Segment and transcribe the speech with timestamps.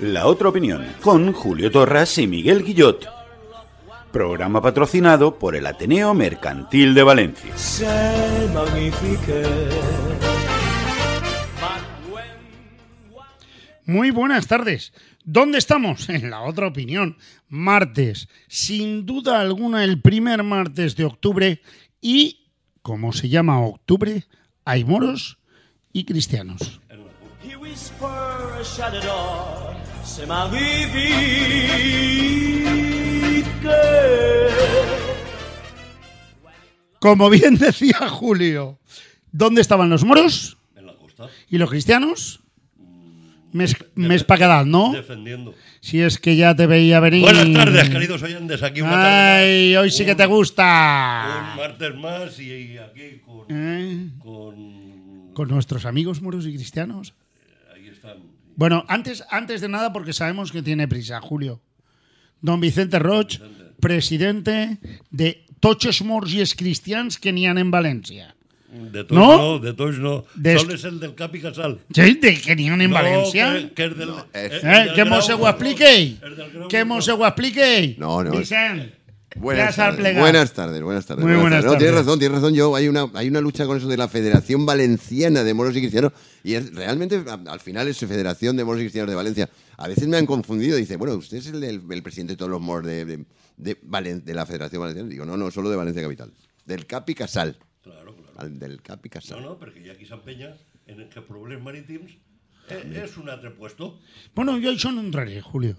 [0.00, 3.06] La otra opinión, con Julio Torras y Miguel Guillot.
[4.10, 7.54] Programa patrocinado por el Ateneo Mercantil de Valencia.
[13.84, 14.94] Muy buenas tardes.
[15.24, 16.08] ¿Dónde estamos?
[16.08, 17.18] En la otra opinión.
[17.50, 18.28] Martes.
[18.48, 21.60] Sin duda alguna el primer martes de octubre.
[22.00, 22.48] Y,
[22.80, 24.24] como se llama octubre,
[24.64, 25.36] hay moros
[25.92, 26.80] y cristianos.
[30.10, 31.70] Se magnifique.
[36.98, 38.78] Como bien decía Julio,
[39.32, 40.58] ¿dónde estaban los moros?
[40.76, 41.28] En la costa.
[41.48, 42.40] ¿Y los cristianos?
[43.52, 44.24] Mes, mes
[44.66, 44.92] ¿no?
[44.92, 45.54] Defendiendo.
[45.80, 47.22] Si es que ya te veía venir.
[47.22, 48.62] Buenas tardes, queridos oyentes.
[48.62, 51.54] Aquí una Ay, hoy sí que Un- te Un gusta.
[51.56, 57.14] martes más y, y aquí con, Eh, con- Con nuestros amigos moros y cristianos.
[57.74, 58.18] Ahí están.
[58.56, 61.60] Bueno, antes, antes de nada, porque sabemos que tiene prisa, Julio.
[62.42, 63.38] Don Vicente Roig,
[63.80, 64.78] presidente
[65.10, 68.34] de Toches Mors i Cristians que n'hi ha en València.
[68.70, 69.36] De todos ¿No?
[69.36, 70.24] no, de todos no.
[70.36, 71.80] De- Solo es el del Capi Casal.
[71.92, 73.48] Sí, de que n'hi ha en No, València.
[73.52, 76.68] Que, que es del, es- es Eh, del que mos ho Grau.
[76.68, 77.96] Que mos ho explique.
[77.98, 78.30] No, no.
[78.30, 78.92] Vicent,
[79.36, 81.24] Buenas ya tardes, buenas tardes, buenas tardes.
[81.24, 82.04] Muy buenas No, tienes tardes.
[82.06, 82.54] razón, tienes razón.
[82.54, 85.80] Yo hay una hay una lucha con eso de la Federación Valenciana de Moros y
[85.80, 89.48] Cristianos y es, realmente al final es Federación de Moros y Cristianos de Valencia.
[89.76, 90.76] A veces me han confundido.
[90.76, 93.24] Dice, bueno, usted es el, el presidente de todos los moros de, de,
[93.56, 95.08] de Valen- de la Federación Valenciana.
[95.08, 96.32] Digo, no, no, solo de Valencia Capital.
[96.66, 97.56] Del Capi Casal.
[97.82, 98.32] Claro, claro.
[98.36, 99.40] Al del Capi Casal.
[99.40, 102.10] No, no, perquè hi ha aquí s'empenya en que problemes marítims
[102.68, 104.00] eh, és un altre puesto.
[104.34, 105.76] Bueno, yo això no entraré, Julio.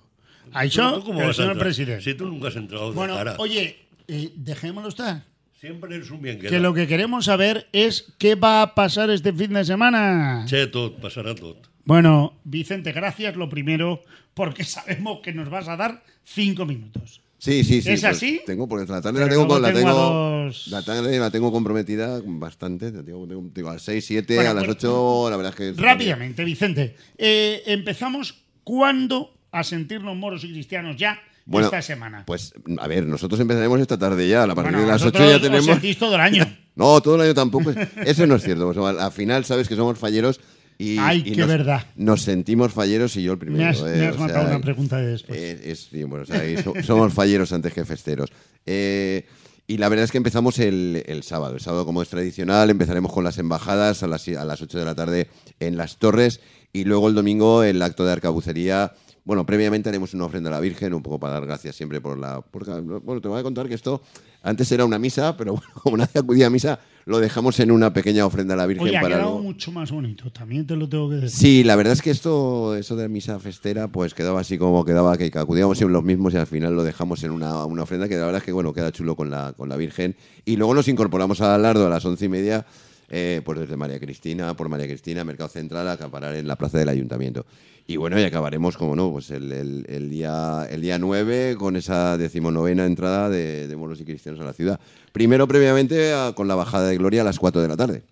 [0.53, 1.65] Això, ¿Tú cómo el vas a señor entrar?
[1.67, 2.03] presidente.
[2.03, 3.35] Si tú nunca has entrado de Bueno, cara.
[3.39, 5.23] oye, eh, dejémoslo estar.
[5.59, 9.31] Siempre eres un bien Que lo que queremos saber es qué va a pasar este
[9.31, 10.43] fin de semana.
[10.47, 11.69] Che, tot, passarà tot.
[11.85, 14.01] Bueno, Vicente, gracias lo primero,
[14.33, 17.21] porque sabemos que nos vas a dar cinco minutos.
[17.37, 17.89] Sí, sí, sí.
[17.91, 18.41] ¿Es pues así?
[18.45, 20.81] Tengo, porque la tarde Pero la tengo, luego con- la tengo a tengo, dos- la
[20.83, 22.91] tarde la tengo comprometida bastante.
[22.91, 25.75] Tengo, tengo- tengo a las 6, 7, Bueno, a las bueno, 8, la verdad es
[25.75, 25.81] que...
[25.81, 26.95] Rápidamente, Vicente.
[27.17, 32.23] eh, empezamos cuándo a sentirnos moros y cristianos ya Bueno, esta semana.
[32.25, 34.43] Pues, a ver, nosotros empezaremos esta tarde ya.
[34.43, 35.65] A partir Bueno, de las 8 vosotros ya os tenemos.
[35.65, 36.57] sentís todo el año.
[36.73, 37.71] No, todo el año tampoco.
[37.71, 38.65] es- Eso no es cierto.
[38.71, 40.39] pues, al, al final, sabes que somos falleros
[40.77, 40.97] y.
[40.97, 41.85] Ay, y qué nos, verdad.
[41.97, 43.61] Nos sentimos falleros y yo el primero.
[43.61, 45.37] me has, eh, me has o sea, matado una pregunta de después.
[45.37, 48.29] eh, es, sí, bueno, o sea, so- somos falleros antes que festeros.
[48.65, 49.25] Eh,
[49.67, 51.55] y la verdad es que empezamos el, el sábado.
[51.55, 54.85] El sábado, como es tradicional, empezaremos con las embajadas a las, a las 8 de
[54.85, 55.27] la tarde
[55.59, 56.39] en las torres.
[56.71, 58.93] Y luego el domingo el acto de arcabucería.
[59.23, 62.17] Bueno, previamente haremos una ofrenda a la Virgen, un poco para dar gracias siempre por
[62.17, 62.41] la.
[62.41, 62.65] por-
[63.01, 64.01] bueno, te voy a contar que esto
[64.41, 67.93] antes era una misa, pero bueno, como nadie acudía a misa, lo dejamos en una
[67.93, 70.89] pequeña ofrenda a la Virgen Oye, ha para quedado mucho más bonito, también te lo
[70.89, 71.29] tengo que decir.
[71.39, 74.83] Sí, la verdad es que esto, eso de la misa festera, pues quedaba así como
[74.85, 78.07] quedaba, que acudíamos siempre los mismos y al final lo dejamos en una, una ofrenda
[78.09, 80.15] que la verdad es que bueno, queda chulo con la, con la Virgen.
[80.45, 82.65] Y luego nos incorporamos al Alardo a las once y media,
[83.13, 86.77] eh, pues desde María Cristina, por María Cristina, Mercado Central, a acaparar en la plaza
[86.77, 87.45] del Ayuntamiento.
[87.85, 91.75] Y bueno, y acabaremos, como no, pues el, el- el día, el día 9 con
[91.75, 94.79] esa decimonovena entrada de, de moros y cristianos a la ciudad.
[95.11, 98.03] Primero, previamente, a- con la bajada de gloria a las 4 de la tarde.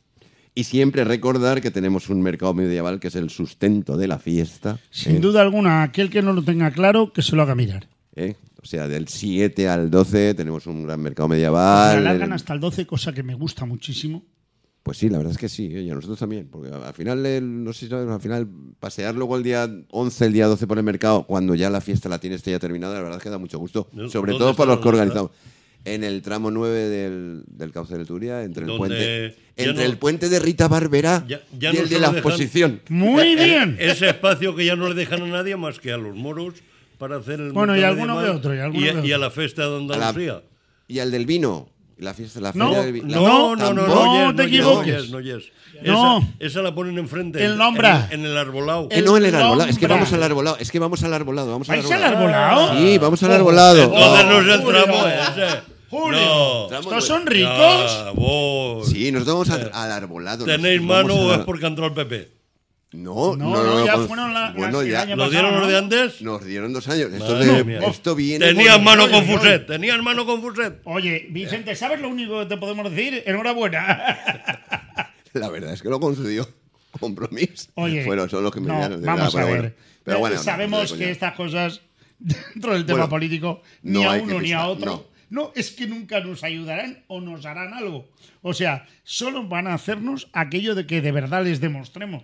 [0.53, 4.79] Y siempre recordar que tenemos un mercado medieval que es el sustento de la fiesta.
[4.89, 5.19] Sin ¿eh?
[5.19, 7.87] duda alguna, aquel que no lo tenga claro, que se lo haga mirar.
[8.15, 8.35] ¿eh?
[8.61, 11.99] O sea, del 7 al 12 tenemos un gran mercado Me medieval.
[11.99, 14.23] alargan El- hasta el 12, cosa que me gusta muchísimo.
[14.83, 15.81] Pues sí, la verdad es que sí, ¿eh?
[15.83, 16.47] y a nosotros también.
[16.49, 18.47] Porque al final, el- no sé si sabes, al final,
[18.79, 22.09] pasear luego el día 11, el día 12 por el mercado, cuando ya la fiesta
[22.09, 23.87] la tienes ya terminada, la verdad es que da mucho gusto.
[23.91, 25.31] ¿Dónde Sobre todo para los que ¿Dónde organizamos.
[25.85, 29.97] En el tramo 9 del, del cauce del Turia, entre el puente, entre no- el
[29.97, 32.81] puente de Rita Barberá Ya- ya y no el de la exposición.
[32.89, 33.77] Muy Eh, bien.
[33.79, 36.55] Ese espacio que ya no le dejan a nadie más que a los moros
[36.97, 39.31] para hacer el Bueno, y alguno que otro, y alguno a- que y a la
[39.31, 39.77] fiesta de A la-
[40.09, 40.43] Andalucía.
[40.89, 41.69] y al del vino,
[41.99, 43.07] la fiesta, la No, feria del vino.
[43.07, 45.01] No, no, no, no, no yes, te yes, equivoques.
[45.03, 45.43] yes, no, yes.
[45.83, 46.17] No.
[46.17, 47.43] Esa, esa la ponen enfrente.
[47.43, 47.87] El en- nombre.
[48.09, 48.87] En, en el arbolado.
[48.91, 49.69] Eh, no, en el El arbolado.
[49.69, 50.57] Es que vamos al arbolado.
[50.59, 51.51] Es que vamos al arbolado.
[51.51, 52.59] Vamos al ¿Vais al arbolado.
[52.61, 52.79] arbolado?
[52.81, 53.83] Sí, vamos al arbolado.
[53.83, 54.83] Entonces no es el Julio.
[54.83, 55.61] tramo ese.
[55.89, 56.19] Julio,
[56.69, 56.79] No.
[56.79, 58.05] ¿estos son ricos?
[58.15, 58.87] Vos.
[58.89, 60.45] Sí, nosotros vamos al, al arbolado.
[60.45, 62.29] ¿Tenéis mano o es porque entró el PP?
[62.91, 65.05] No, No, no, no, no, ya con- fueron la- Bueno, ya.
[65.05, 65.77] ¿Nos pasado, dieron los de ¿no?
[65.79, 66.21] antes?
[66.23, 67.13] Nos dieron dos años.
[67.13, 68.45] Esto, Madre de- esto viene.
[68.47, 69.25] Tenían con- mano con.
[69.25, 70.81] Fuset, tenían mano con Fuset.
[70.85, 73.21] Oye, Vicente, ¿sabes lo único que te podemos decir?
[73.27, 74.17] Enhorabuena.
[75.33, 76.49] La verdad es que lo concedió.
[76.99, 77.69] Compromiso.
[77.75, 79.59] Oye, Bueno, son los que me no, dieron, de vamos a pero ver.
[79.61, 79.75] bueno.
[80.03, 81.81] Pero Eh, bueno, no, sabemos no, que estas cosas
[82.19, 84.85] dentro del tema Bueno, político ni no a uno ni a otro.
[84.85, 85.09] no.
[85.29, 85.51] No.
[85.55, 88.09] es que nunca nos ayudarán o nos harán algo.
[88.41, 92.23] O sea, solo van a hacernos aquello de que de verdad les demostremos.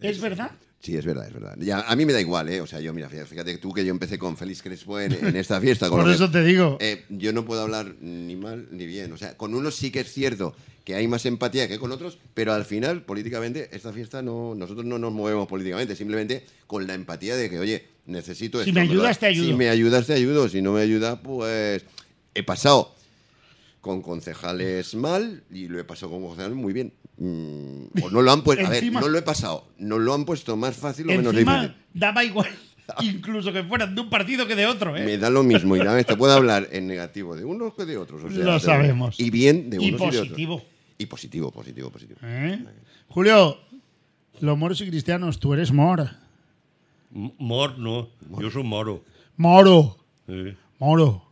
[0.00, 0.50] ¿Es verdad?
[0.80, 1.56] Sí, es verdad, es verdad.
[1.58, 2.60] Ya, a mí me da igual, ¿eh?
[2.60, 5.60] O sea, yo, mira, fíjate tú que yo empecé con Félix Crespo en, en esta
[5.60, 5.88] fiesta.
[5.88, 6.76] con Por que- eso te digo.
[6.80, 9.10] Eh, yo no puedo hablar ni mal ni bien.
[9.12, 10.54] O sea, con unos sí que es cierto
[10.84, 14.84] que hay más empatía que con otros, pero al final, políticamente, esta fiesta no, nosotros
[14.86, 18.82] no nos movemos políticamente, simplemente con la empatía de que, oye, necesito Si esto, me
[18.86, 19.46] ayudas, te ayudo.
[19.48, 20.48] Si me ayudas, te ayudo.
[20.48, 21.84] Si no me ayuda, pues
[22.34, 22.94] he pasado
[23.80, 26.92] con concejales mal y lo he pasado con concejales muy bien.
[27.18, 28.66] Mm, o no lo han puesto.
[28.66, 29.68] A ver, Encima- no lo he pasado.
[29.78, 31.82] No lo han puesto más fácil o menos Encima, difícil.
[31.94, 32.48] daba igual,
[33.00, 34.96] incluso que fueran de un partido que de otro.
[34.96, 35.04] ¿eh?
[35.04, 37.96] Me da lo mismo y nada, te puedo hablar en negativo de unos que de
[37.96, 38.22] otros.
[38.24, 39.18] o sea, Lo de- sabemos.
[39.18, 40.54] Y bien de Y unos y, de positivo.
[40.56, 40.70] otros.
[40.98, 42.18] Y positivo, positivo, positivo.
[42.22, 42.62] ¿Eh?
[43.08, 43.58] Julio,
[44.40, 46.10] los moros y cristianos, tú eres mor.
[47.14, 48.08] M- Mor, no.
[48.40, 49.02] Yo soy moro.
[49.38, 49.96] Moro,
[50.26, 50.54] Sí.
[50.78, 51.22] moro.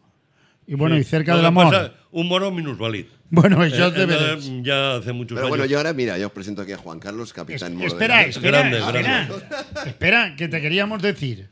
[0.67, 1.03] Y bueno, Sí.
[1.03, 1.95] y cerca Lo del amor.
[2.14, 3.08] Un moro minusválido.
[3.31, 4.50] Bueno, Eh, te veréis.
[4.62, 5.49] ya hace muchos Pero años.
[5.50, 7.88] bueno, yo ahora, mira, yo os presento aquí a Juan Carlos, Es- capitán moro de
[7.88, 9.02] espera, espera, Grande, espera.
[9.02, 9.34] grande.
[9.90, 11.49] Espera, que te queríamos decir.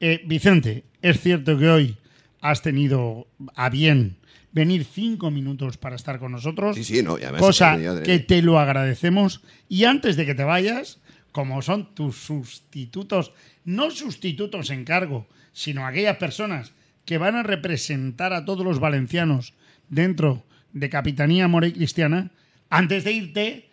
[0.00, 1.96] Eh, Vicente, es cierto que hoy
[2.42, 4.16] has tenido a bien
[4.52, 6.76] venir cinco minutos para estar con nosotros.
[6.76, 9.40] Sí, sí, no, y además, cosa ya de- que te lo agradecemos.
[9.68, 11.00] Y antes de que te vayas,
[11.32, 13.32] como son tus sustitutos,
[13.64, 16.72] no sustitutos en cargo, sino aquellas personas
[17.06, 19.54] que van a representar a todos los valencianos
[19.88, 20.42] dentro
[20.72, 22.30] de Capitanía Mora y Cristiana,
[22.70, 23.68] antes de irte,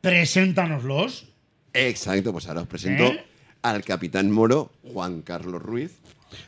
[0.00, 1.26] preséntanoslos.
[1.74, 3.24] Exacto, pues ahora os presento ¿Eh?
[3.62, 5.98] al capitán moro, Juan Carlos Ruiz.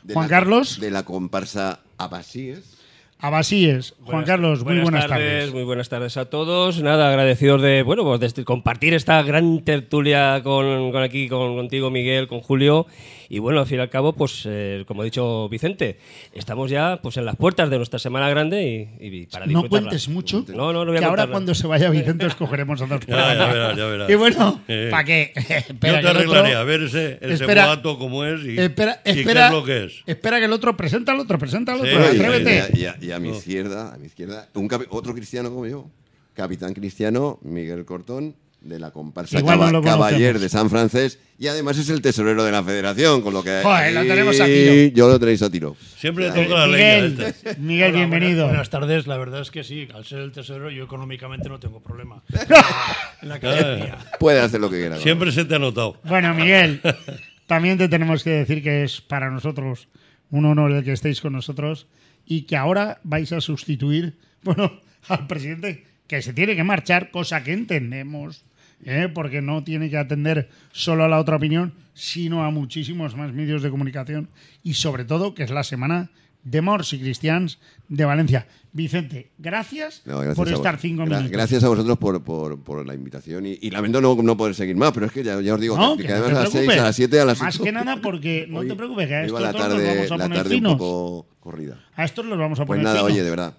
[0.03, 0.79] de Juan la- Carlos.
[0.79, 2.77] De la comparsa Abasíes.
[3.21, 5.51] Abasíes, Juan Buenas- Carlos, muy buenas tardes.
[5.53, 6.81] Muy buenas tardes a todos.
[6.81, 11.55] Nada, agradecidos de, bueno, pues de este- compartir esta gran tertulia con, con aquí, con,
[11.55, 12.87] contigo, Miguel, con Julio.
[13.31, 15.99] Y bueno, al fin y al cabo, pues, eh, como ha dicho Vicente,
[16.33, 20.09] estamos ya pues en las puertas de nuestra Semana Grande y, y para No cuentes
[20.09, 22.87] mucho, No, no, no voy a que ahora cuando se vaya Vicente os cogeremos a
[22.87, 24.09] dos Ya, ya verás, ya verás.
[24.09, 24.87] Y bueno, Eh.
[24.89, 25.31] ¿para qué?
[25.35, 27.67] Yo Espera te el otro- arreglaré a ver ese, ese Espera.
[27.67, 29.93] boato cómo es y, Espera, y espera, qué es lo que es.
[30.07, 32.69] espera que el otro presenta al otro, presenta al otro, sí, atrévete.
[32.73, 35.67] Y a, y a- y a mi izquierda, a mi izquierda, un otro cristiano como
[35.67, 35.87] yo,
[36.33, 40.41] capitán cristiano Miguel Cortón, de la comparsa Igual no Caba- lo Cavaller conocemos.
[40.41, 43.61] de San Francés, y además es el tesorero de la federación, con lo que...
[43.63, 44.95] Joder, lo aquí tenemos a tiro.
[44.95, 45.77] Yo lo tenéis a tiro.
[45.97, 47.29] Siempre Ya, le toca la Miguel, leña.
[47.29, 47.55] este.
[47.55, 48.31] Miguel, Hola, bienvenido.
[48.43, 51.59] Buenas, buenas tardes, la verdad es que sí, al ser el tesorero yo económicamente no
[51.59, 52.21] tengo problema.
[53.21, 53.97] en la academia.
[54.19, 54.97] Puede hacer lo que quiera.
[54.97, 55.97] Siempre se te ha notado.
[56.03, 56.81] Bueno, Miguel,
[57.47, 59.87] también te tenemos que decir que es para nosotros
[60.31, 61.87] un honor el que estéis con nosotros
[62.25, 67.43] y que ahora vais a sustituir, bueno, al presidente que se tiene que marchar, cosa
[67.43, 68.43] que entendemos,
[68.85, 69.09] ¿eh?
[69.13, 73.61] porque no tiene que atender solo a la otra opinión, sino a muchísimos más medios
[73.61, 74.29] de comunicación
[74.63, 76.11] y sobre todo que es la semana
[76.43, 77.59] de Mors y Cristians
[77.89, 78.47] de Valencia.
[78.71, 81.31] Vicente, gracias, No, gracias por estar cinco Gra- minutos.
[81.31, 84.75] Gracias a vosotros por, por- por la invitación y, y lamento no, no poder seguir
[84.75, 86.51] más, pero es que ya, ya os digo No, que, que además a las 6,
[86.53, 86.79] preocupes.
[86.79, 87.63] a las 7, a las Más 8.
[87.63, 90.55] que nada porque, no te preocupes, que a estos los vamos a la poner tarde
[90.55, 90.73] un finos.
[90.73, 91.83] poco corrida.
[91.95, 93.11] A estos los vamos a Pues poner nada, finos.
[93.11, 93.57] oye, de verdad.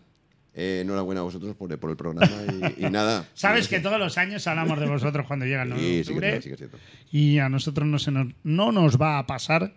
[0.55, 2.29] Eh, enhorabuena a vosotros por, por el programa
[2.77, 3.29] y, y nada.
[3.35, 6.19] Sabes que todos los años hablamos de vosotros cuando llega el 9 de Sí, sí
[6.21, 6.57] que octubre.
[6.57, 9.75] sí y a nosotros no, se nos, no nos va a pasar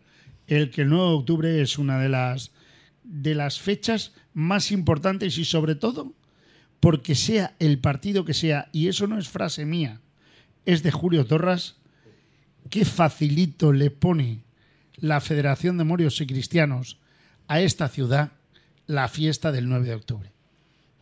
[0.47, 2.51] el que el 9 de octubre es una de las,
[3.03, 6.13] de las fechas más importantes y sobre todo
[6.79, 10.01] porque sea el partido que sea, y eso no es frase mía,
[10.65, 11.77] es de Julio Torras,
[12.69, 14.43] qué facilito le pone
[14.97, 16.99] la Federación de Morios y Cristianos
[17.47, 18.33] a esta ciudad
[18.85, 20.32] la fiesta del 9 de octubre.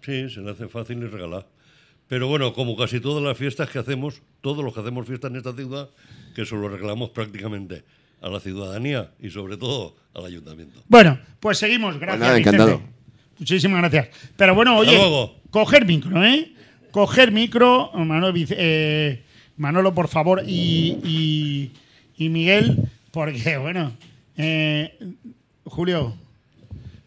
[0.02, 1.48] Sí, se le hace fácil y regalar.
[2.08, 5.38] Pero bueno, como casi todas las fiestas que hacemos, todos los que hacemos fiestas en
[5.38, 5.90] esta ciudad,
[6.36, 7.84] que se lo regalamos prácticamente
[8.22, 10.84] a la ciudadanía y sobre todo al ayuntamiento.
[10.88, 11.98] Bueno, pues seguimos.
[12.00, 12.58] Gracias, nada, Vicente.
[12.58, 12.82] encantado.
[13.40, 14.10] Muchísimas gracias.
[14.36, 14.98] Pero bueno, oye,
[15.50, 16.54] coger micro, ¿eh?
[16.92, 19.24] Coger micro, Manolo, Vic- eh,
[19.58, 21.72] Manolo por favor, y, y-
[22.18, 22.78] y Miguel,
[23.12, 23.94] porque, bueno,
[24.38, 25.00] eh,
[25.64, 26.16] Julio,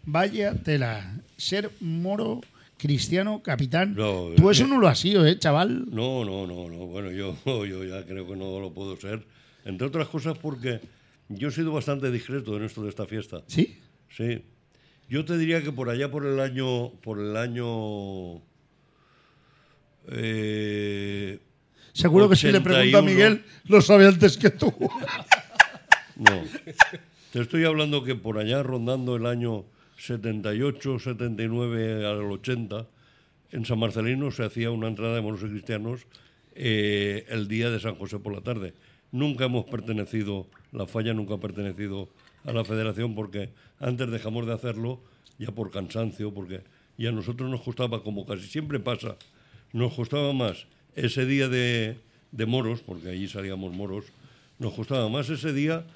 [0.06, 1.10] vaya tela.
[1.36, 2.40] Ser moro,
[2.84, 3.94] cristiano, capitán.
[3.94, 5.86] No, Tú es eso no lo has sido, ¿eh, chaval?
[5.90, 6.86] No, no, no, no.
[6.86, 9.24] Bueno, yo, yo ya creo que no lo puedo ser.
[9.64, 10.80] Entre otras cosas porque
[11.30, 13.42] yo he sido bastante discreto en esto de esta fiesta.
[13.46, 13.78] ¿Sí?
[14.14, 14.44] Sí.
[15.08, 18.42] Yo te diría que por allá por el año, por el año,
[20.08, 21.38] eh,
[21.94, 23.02] Seguro que si le pregunto a 81.
[23.02, 24.74] Miguel, lo sabe antes que tú.
[26.16, 26.42] no,
[27.32, 29.64] te estoy hablando que por allá rondando el año
[29.96, 32.86] 78, 79 al 80,
[33.52, 36.06] en San Marcelino se hacía una entrada de moros y cristianos
[36.54, 38.74] eh, el día de San José por la tarde.
[39.12, 42.08] Nunca hemos pertenecido, la falla nunca ha pertenecido
[42.44, 45.00] a la federación porque antes dejamos de hacerlo
[45.38, 46.62] ya por cansancio, porque
[46.98, 49.16] ya a nosotros nos costaba, como casi siempre pasa,
[49.72, 51.98] nos costaba más ese día de,
[52.32, 54.06] de moros, porque allí salíamos moros,
[54.58, 55.86] nos costaba más ese día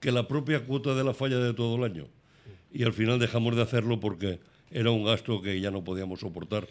[0.00, 2.06] que la propia cuota de la falla de todo el año.
[2.72, 6.66] Y al final dejamos de hacerlo porque era un gasto que ya no podíamos soportar.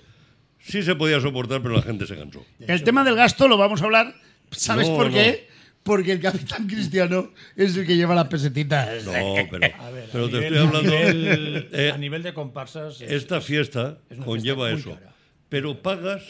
[0.59, 2.45] Sí se podía soportar, pero la gente se cansó.
[2.59, 4.13] El tema del gasto lo vamos a hablar.
[4.51, 5.13] ¿Sabes No, por no.
[5.13, 5.47] qué?
[5.83, 9.05] Porque el capitán cristiano es el que lleva las pesetitas.
[9.05, 9.11] No,
[9.49, 10.79] pero, A ver, pero a te nivel- estoy hablando.
[10.97, 13.01] A nivel, eh, a nivel de comparsas.
[13.01, 14.99] es- esta fiesta es conlleva fiesta eso.
[14.99, 15.15] cara.
[15.49, 16.23] Pero pagas,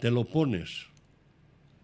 [0.00, 0.86] te lo pones,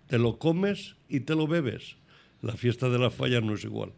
[0.06, 1.96] te lo comes y te lo bebes.
[2.40, 3.92] La fiesta de las fallas no es igual.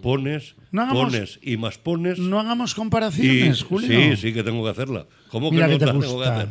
[0.00, 2.18] Pones, No hagamos- pones y más pones.
[2.18, 3.88] No hagamos y, comparaciones, Julio.
[3.88, 5.06] sí, sí que tengo que hacerla.
[5.28, 6.36] ¿Cómo que no que te la tengo que gusta.
[6.36, 6.48] hacer?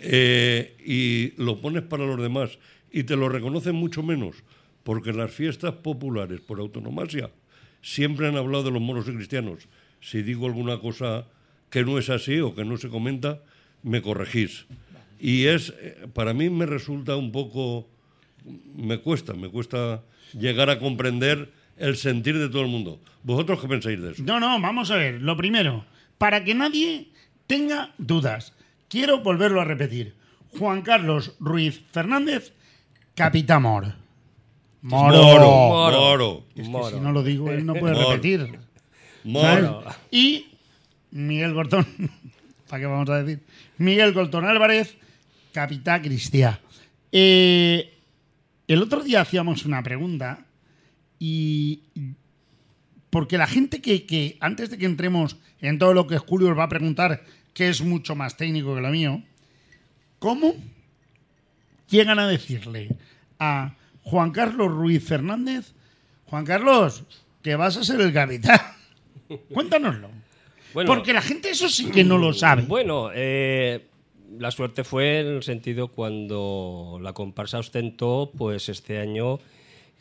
[0.00, 2.58] Eh, y lo pones para los demás
[2.92, 4.36] y te lo reconocen mucho menos,
[4.82, 7.30] porque las fiestas populares por autonomasia
[7.82, 9.68] siempre han hablado de los moros y cristianos.
[10.00, 11.26] Si digo alguna cosa
[11.70, 13.40] que no es así o que no se comenta,
[13.82, 14.66] me corregís.
[15.18, 17.88] Y es, eh, para mí me resulta un poco,
[18.76, 20.02] me cuesta, me cuesta
[20.38, 23.00] llegar a comprender el sentir de todo el mundo.
[23.22, 24.22] ¿Vosotros qué pensáis de eso?
[24.22, 25.20] No, no, vamos a ver.
[25.22, 25.84] Lo primero,
[26.18, 27.08] para que nadie
[27.46, 28.52] tenga dudas,
[28.88, 30.14] quiero volverlo a repetir.
[30.58, 32.52] Juan Carlos Ruiz Fernández,
[33.14, 33.94] Capitán Mor.
[34.82, 35.16] Moro.
[35.22, 35.50] Moro,
[35.90, 36.90] moro, Es que Moro.
[36.90, 38.10] si no lo digo, él no puede Moro.
[38.10, 38.58] repetir.
[39.24, 39.82] moro.
[39.82, 39.96] ¿sabes?
[40.10, 40.46] Y
[41.10, 41.86] Miguel Gortón,
[42.68, 43.42] ¿para qué vamos a decir?
[43.78, 44.96] Miguel Gortón Álvarez,
[45.52, 46.60] Capitán Cristiá.
[47.10, 47.94] Eh,
[48.68, 50.44] el otro día hacíamos una pregunta
[51.26, 51.80] y
[53.08, 56.58] porque la gente que, que antes de que entremos en todo lo que Julio os
[56.58, 59.22] va a preguntar, que es mucho más técnico que lo mío,
[60.18, 60.54] ¿cómo
[61.88, 62.90] llegan a decirle
[63.38, 65.72] a Juan Carlos Ruiz Fernández,
[66.26, 67.04] Juan Carlos,
[67.40, 68.60] que vas a ser el capitán?
[69.54, 70.10] Cuéntanoslo.
[70.74, 72.64] Bueno, Porque la gente eso sí que no lo sabe.
[72.64, 73.86] Bueno, eh,
[74.38, 79.38] la suerte fue en el sentido cuando la comparsa ostentó, pues este año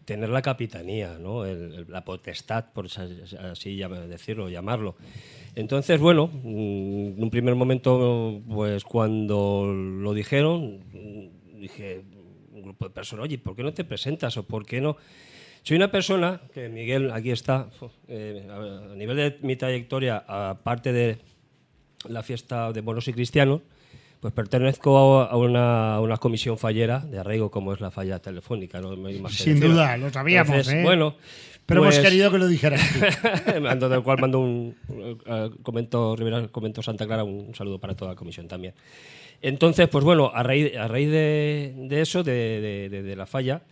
[0.05, 1.45] tener la capitanía, ¿no?
[1.45, 3.01] El- el- la potestad, por así
[4.09, 4.95] decirlo, llamarlo.
[5.55, 12.01] Entonces, bueno, mm, en un primer momento, pues cuando lo dijeron, mm, dije,
[12.53, 14.97] un grupo de personas, oye, ¿por qué no te presentas o por qué no?
[15.63, 17.69] Soy una persona que, Miguel, aquí está,
[18.09, 21.17] eh, a nivel de mi trayectoria, aparte de
[22.09, 23.61] la fiesta de monos y cristianos,
[24.23, 28.79] pues pertenezco a una, a una comisión fallera de arraigo como es la falla telefónica.
[28.79, 28.95] ¿no?
[29.27, 30.81] Sin duda, lo sabíamos, Entonces, ¿eh?
[30.81, 31.15] Bueno,
[31.65, 32.79] Pero pues- hemos querido que lo dijeras.
[33.61, 34.77] Mando del cual mando un
[35.25, 38.73] eh, comento Rivera, comento Santa Clara un saludo para toda la comisión también.
[39.41, 43.25] Entonces, pues bueno, a raíz, a raíz de, de eso, de, de- de- de la
[43.25, 43.63] falla,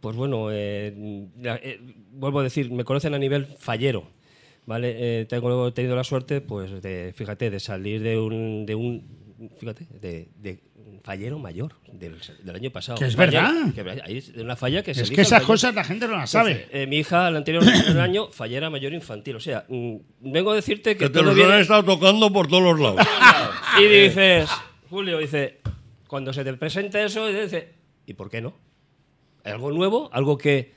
[0.00, 0.92] pues bueno, eh,
[1.42, 1.80] eh,
[2.12, 4.04] vuelvo a decir, me conocen a nivel fallero,
[4.66, 5.24] ¿vale?
[5.24, 9.24] Tengo he tenido la suerte, pues, de, fíjate, de salir de un, de un
[9.58, 10.60] fíjate, de,
[11.02, 12.98] fallero mayor del, del año pasado.
[12.98, 13.72] Que es verdad.
[13.74, 16.52] que hay una falla que se es que esas cosas la gente no las sabe.
[16.52, 17.64] Entonces, eh, mi hija, el anterior
[18.00, 19.36] año, fallera mayor infantil.
[19.36, 22.32] O sea, mm, vengo a decirte que, Que te todo los viene- han estado tocando
[22.32, 23.06] por todos los lados.
[23.80, 24.48] Y dices,
[24.88, 25.60] Julio, dice,
[26.08, 27.74] cuando se te presenta eso, dice,
[28.06, 28.54] ¿y por qué no?
[29.44, 30.72] Algo nuevo, algo que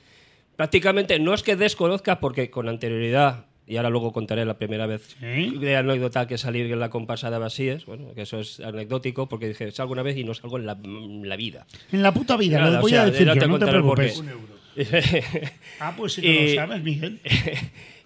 [0.56, 5.16] prácticamente no es que desconozcas, porque con anterioridad, y ahora luego contaré la primera vez
[5.20, 5.56] Sí.
[5.58, 9.46] de anécdota que salir en la compasa de Basíes, bueno, que eso es anecdótico, porque
[9.48, 11.66] dije, salgo una vez y no salgo en la, en la vida.
[11.92, 13.50] En la puta vida, Nada, lo o voy sea, a decir yo, te no te
[13.66, 14.12] contaré el porqué.
[14.18, 14.50] preocupes.
[15.80, 17.20] Ah, pues si no Y- lo sabes, Miguel.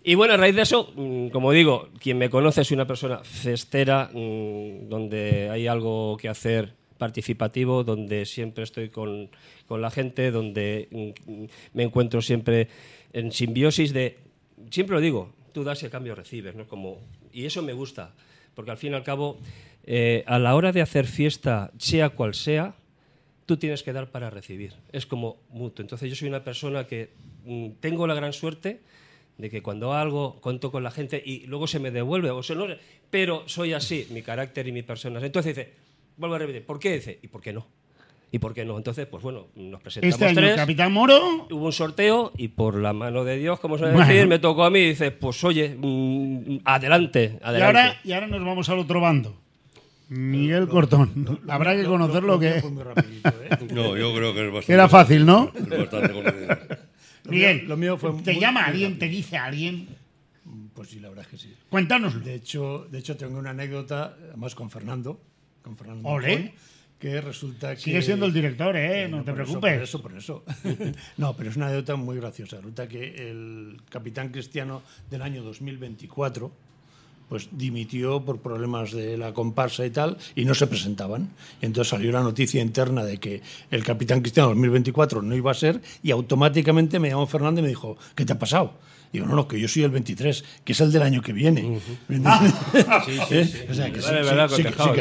[0.07, 3.21] Y bueno, a raíz de eso, mm, como digo, quien me conoce es una persona
[3.25, 9.31] cestera, mm, donde hay algo que hacer participativo, donde siempre estoy con,
[9.67, 10.89] con la gente, donde
[11.27, 12.69] mm, me encuentro siempre
[13.15, 14.19] en simbiosis de,
[14.71, 16.67] siempre lo digo, tú das y a cambio recibes, ¿no?
[16.67, 17.01] Como,
[17.33, 18.13] y eso me gusta,
[18.55, 19.39] porque al fin y al cabo,
[19.85, 22.75] eh, a la hora de hacer fiesta, sea cual sea,
[23.47, 24.75] tú tienes que dar para recibir.
[24.93, 25.83] Es como mutuo.
[25.83, 27.11] Entonces yo soy una persona que
[27.45, 28.81] mm, tengo la gran suerte
[29.39, 32.57] de que cuando algo cuento con la gente y luego se me devuelve, o sea,
[32.57, 32.67] no
[33.11, 35.25] pero soy así, mi carácter y mi persona.
[35.25, 35.73] Entonces dice,
[36.17, 36.95] vuelvo a repetir, ¿por qué?
[36.95, 37.67] Dice, ¿y por qué no?
[38.35, 38.77] ¿Y por qué no?
[38.77, 40.57] Entonces, pues bueno, nos presentamos Este año, tres.
[40.57, 41.47] Capitán Moro.
[41.53, 44.09] Hubo un sorteo y por la mano de Dios, como suele Bueno.
[44.09, 47.65] decir, me tocó a mí y dices, pues oye, mm, adelante, Y adelante.
[47.65, 49.37] ahora, y ahora nos vamos al otro bando.
[50.09, 51.41] Miguel Cortón.
[51.47, 52.55] Habrá que conocer lo que.
[52.61, 53.51] Fue muy rapidito, ¿eh?
[53.73, 54.73] No, yo creo que es bastante.
[54.73, 55.53] Era fácil, ¿no?
[55.55, 56.59] es bastante conocido.
[57.29, 58.95] Miguel, lo mío fue ¿te llama alguien?
[58.95, 58.99] rápido.
[58.99, 59.87] ¿Te dice alguien?
[60.75, 61.55] Pues sí, la verdad es que sí.
[61.71, 62.19] Cuéntanoslo.
[62.19, 65.21] De hecho, de hecho tengo una anécdota, además con Fernando,
[65.63, 66.53] con Fernando Ole.
[67.05, 67.83] Que resulta que...
[67.83, 69.07] Sigue siendo el director, ¿eh?
[69.09, 69.75] No te por eso, preocupes.
[69.75, 70.93] por eso, por eso.
[71.19, 72.57] no, pero es una anécdota muy graciosa.
[72.57, 74.81] Resulta que el capitán cristiano
[75.11, 76.51] del año 2024
[77.29, 81.29] pues dimitió por problemas de la comparsa y tal, y no se presentaban.
[81.61, 85.83] Entonces salió la noticia interna de que el capitán cristiano 2024 no iba a ser,
[86.03, 88.79] y automáticamente me llamó Fernando y me dijo, ¿qué te ha pasado?
[89.15, 91.79] Digo, no, no, que yo soy el 23, que es el del año que viene.
[92.09, 92.51] Sí, Vale,
[93.07, 93.59] sí,
[94.25, 94.93] verdad, sí que- soy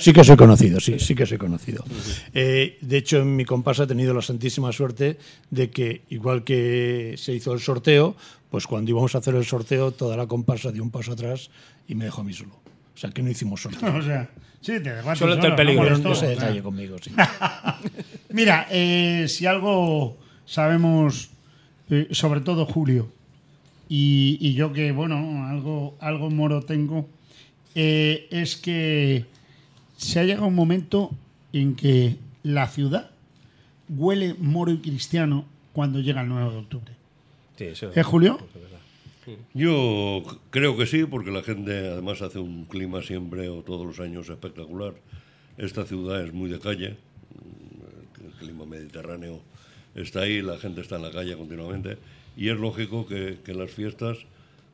[0.00, 1.84] sí que conocido, sí, sí que soy conocido.
[2.34, 5.16] Eh, de hecho, en mi comparsa he tenido la santísima suerte
[5.50, 8.16] de que, igual que se hizo el sorteo,
[8.50, 11.50] pues cuando íbamos a hacer el sorteo, toda la comparsa dio un paso atrás
[11.86, 12.54] y me dejó a mí solo.
[12.94, 13.94] O sea, que no hicimos sorteo.
[13.96, 14.28] O sea,
[14.60, 15.86] sí, te Solo no peligro.
[15.86, 16.28] ese claro.
[16.40, 17.12] detalle conmigo, sí.
[18.30, 20.16] Mira, eh, si algo
[20.46, 21.30] sabemos,
[21.90, 23.08] eh, sobre todo Julio,
[23.94, 27.06] y, y yo que, bueno, algo, algo moro tengo,
[27.74, 29.26] eh, es que
[29.98, 31.10] se ha llegado un momento
[31.52, 33.10] en que la ciudad
[33.90, 35.44] huele moro y cristiano
[35.74, 36.92] cuando llega el 9 de octubre.
[37.58, 38.38] Sí, eso- ¿Eh, Julio?
[39.52, 44.00] Yo creo que sí, porque la gente además hace un clima siempre o todos los
[44.00, 44.94] años espectacular.
[45.58, 46.96] Esta ciudad es muy de calle,
[48.24, 49.40] el clima mediterráneo
[49.94, 51.98] está ahí, la gente está en la calle continuamente
[52.36, 54.18] y es lógico que, las fiestas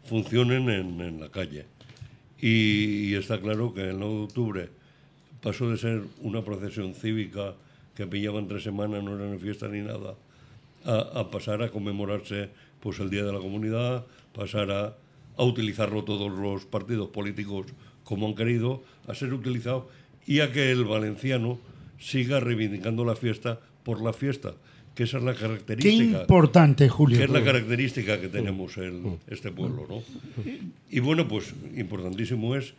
[0.05, 1.67] funcionen en, la calle.
[2.41, 4.69] Y, está claro que el 9 de octubre
[5.43, 7.55] pasó de ser una procesión cívica
[7.95, 10.15] que pillaban tres semanas, no era ni fiesta ni nada,
[10.85, 12.49] a, a pasar a conmemorarse
[12.81, 14.97] pues el Día de la Comunidad, pasar a,
[15.37, 17.67] a utilizarlo todos los partidos políticos
[18.05, 19.89] como han querido, a ser utilizado
[20.27, 21.59] y a que el valenciano
[21.99, 24.55] siga reivindicando la fiesta por la fiesta,
[24.99, 27.19] que esa es la Qué característica importante, Julio.
[27.19, 30.03] que es la característica que tenemos el- este pueblo, ¿no?
[30.91, 32.75] Y bueno, pues importantísimo es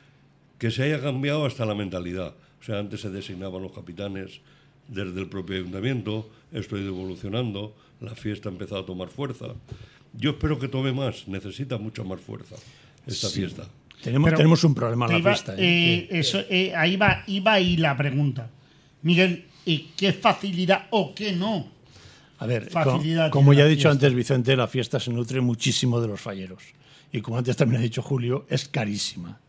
[0.57, 2.33] que se haya cambiado hasta la mentalidad.
[2.59, 4.41] O sea, antes se designaban los capitanes
[4.89, 9.45] desde el propio ayuntamiento, esto ha ido evolucionando, la fiesta ha empezado a tomar fuerza.
[10.11, 12.55] Yo espero que tome más, necesita mucha más fuerza
[13.07, 13.65] esta fiesta.
[14.03, 15.53] Tenemos, Pero tenemos un problema en la iba- fiesta.
[15.55, 15.59] ¿eh?
[15.59, 18.49] eh, eso, eh, ahí, va, iba ahí la pregunta.
[19.03, 21.78] Miguel, ¿y ¿qué facilidad o qué no?
[22.39, 23.91] A ver, facilidad como, ya ha dicho fiesta.
[23.91, 26.63] antes Vicente, la fiesta se nutre muchísimo de los falleros.
[27.11, 29.39] Y como antes también ha dicho Julio, es carísima.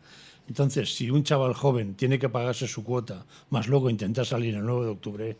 [0.47, 4.65] Entonces, si un chaval joven tiene que pagarse su cuota, más luego intentar salir el
[4.65, 5.37] 9 de octubre,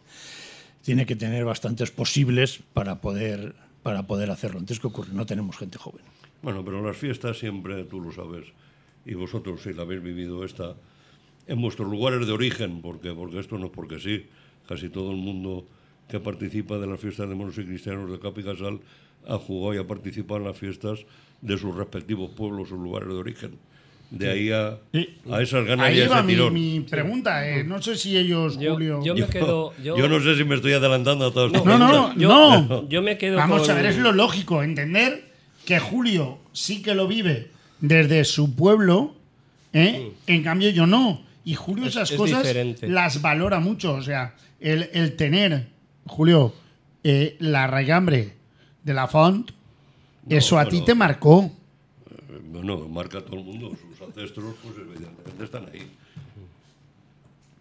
[0.82, 4.60] tiene que tener bastantes posibles para poder, para poder hacerlo.
[4.60, 5.14] Entonces, ¿qué ocurre?
[5.14, 6.04] No tenemos gente joven.
[6.42, 8.46] Bueno, pero las fiestas siempre, tú lo sabes,
[9.06, 10.76] y vosotros si la habéis vivido esta,
[11.48, 14.26] en vuestros lugares de origen, porque, porque esto no es porque sí,
[14.68, 15.66] casi todo el mundo
[16.12, 18.80] que participa de las fiestas de moros y cristianos de Cap y Casal
[19.28, 21.00] ha jugado y ha participado en las fiestas
[21.42, 23.52] de sus respectivos pueblos o lugares de origen.
[24.12, 25.08] De ahí a, Sí.
[25.32, 26.54] a esas ganas y Ahí a va ese mi, tirón.
[26.54, 27.48] mi pregunta.
[27.50, 29.00] eh, No sé si ellos, Yo- Julio.
[29.06, 29.74] yo me quedo.
[29.84, 32.90] Yo, yo no sé si me estoy adelantando a todas No, no, no, yo- no.
[32.90, 35.24] yo me quedo Vamos con- a ver, es lo lógico, entender
[35.66, 39.16] que Julio sí que lo vive desde su pueblo,
[39.72, 40.12] ¿eh?
[40.28, 41.22] en cambio yo no.
[41.46, 42.90] Y Julio Es- esas es cosas diferente.
[42.90, 43.94] las valora mucho.
[43.94, 45.68] O sea, el, el tener,
[46.06, 46.54] Julio,
[47.04, 48.34] eh, la raigambre
[48.84, 49.52] de la font,
[50.30, 51.52] eso a ti te marcó.
[52.10, 53.72] Eh, Bueno, marca a todo el mundo.
[53.72, 55.88] Sus ancestros, pues evidentemente están ahí.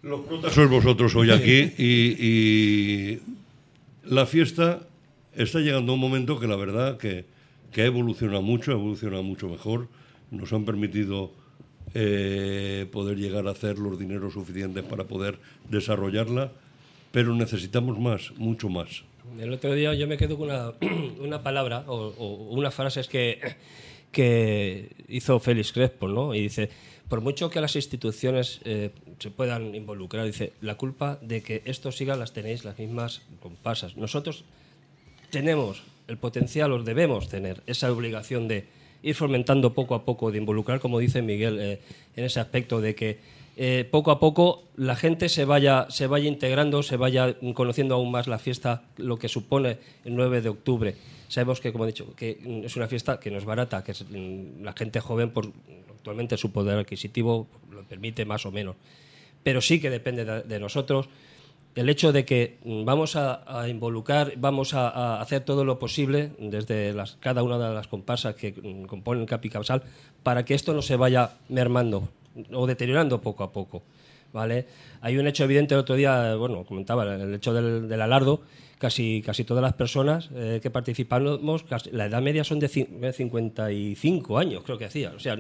[0.03, 3.21] Los protas sois vosotros hoy aquí y, y
[4.05, 4.81] la fiesta
[5.35, 7.27] está llegando a un momento que la verdad que,
[7.71, 9.89] que ha evolucionado mucho, ha evolucionado mucho mejor.
[10.31, 11.33] Nos han permitido
[11.93, 16.53] eh, poder llegar a hacer los dineros suficientes para poder desarrollarla,
[17.13, 19.05] pero necesitamos más, mucho más.
[19.39, 20.73] El otro día yo me quedo con una,
[21.21, 23.39] una palabra o, o una frase es que,
[24.13, 26.35] que hizo Félix Crespo, ¿no?
[26.35, 26.71] Y dice,
[27.11, 31.91] por mucho que las instituciones eh, se puedan involucrar, dice, la culpa de que esto
[31.91, 33.97] siga las tenéis las mismas comparsas.
[33.97, 34.45] Nosotros
[35.31, 38.67] tenemos el potencial, os debemos tener esa obligación de
[39.03, 41.81] ir fomentando poco a poco, de involucrar, como dice Miguel, eh,
[42.15, 43.19] en ese aspecto de que
[43.63, 48.11] eh, poco a poco la gente se vaya, se vaya integrando, se vaya conociendo aún
[48.11, 50.95] más la fiesta, lo que supone el 9 de octubre.
[51.29, 54.65] Sabemos que, como he dicho, que es una fiesta que no es barata, que mm,
[54.65, 55.53] la gente joven, por,
[55.91, 58.77] actualmente su poder adquisitivo lo permite más o menos.
[59.43, 61.11] Pero sí que depende de, nosotros
[61.75, 66.95] el hecho de que mm, vamos a, involucrar, vamos a, hacer todo lo posible desde
[67.21, 69.83] cada una de las comparsas que mm, componen Capi Cabsal
[70.23, 72.09] para que esto no se vaya mermando
[72.53, 73.83] o deteriorando poco a poco.
[74.33, 74.67] ¿vale?
[75.01, 78.41] Hay un hecho evidente el otro día, bueno, comentaba el hecho del, del alardo,
[78.79, 83.13] casi, casi todas las personas eh, que participamos, la edad media son de cin- de
[83.13, 85.11] 55 años, creo que hacía.
[85.17, 85.37] O sea,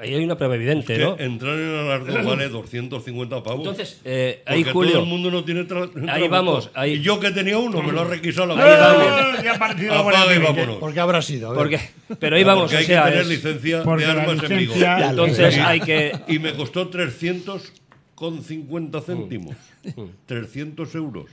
[0.00, 1.16] ahí hay una prueba evidente, Que ¿no?
[1.18, 3.60] entrar en el alardo vale 250 pavos.
[3.60, 6.28] Entonces, eh, ahí Julio, todo el mundo no tiene tra- trabuco.
[6.28, 9.76] vamos, ahí- Y yo que tenía uno, me lo ha requisado la Ahí vamos.
[9.76, 10.42] Civil.
[10.42, 10.76] vámonos.
[10.76, 11.54] ¿Por qué habrá sido?
[11.54, 11.80] Porque,
[12.18, 14.76] pero ahí vamos, Porque o hay sea, que tener es- licencia de armas en vigor.
[15.10, 17.72] entonces Y- hay que Y me costó 300
[18.14, 19.56] con 50 céntimos.
[19.84, 20.02] Mm.
[20.26, 21.26] 300 euros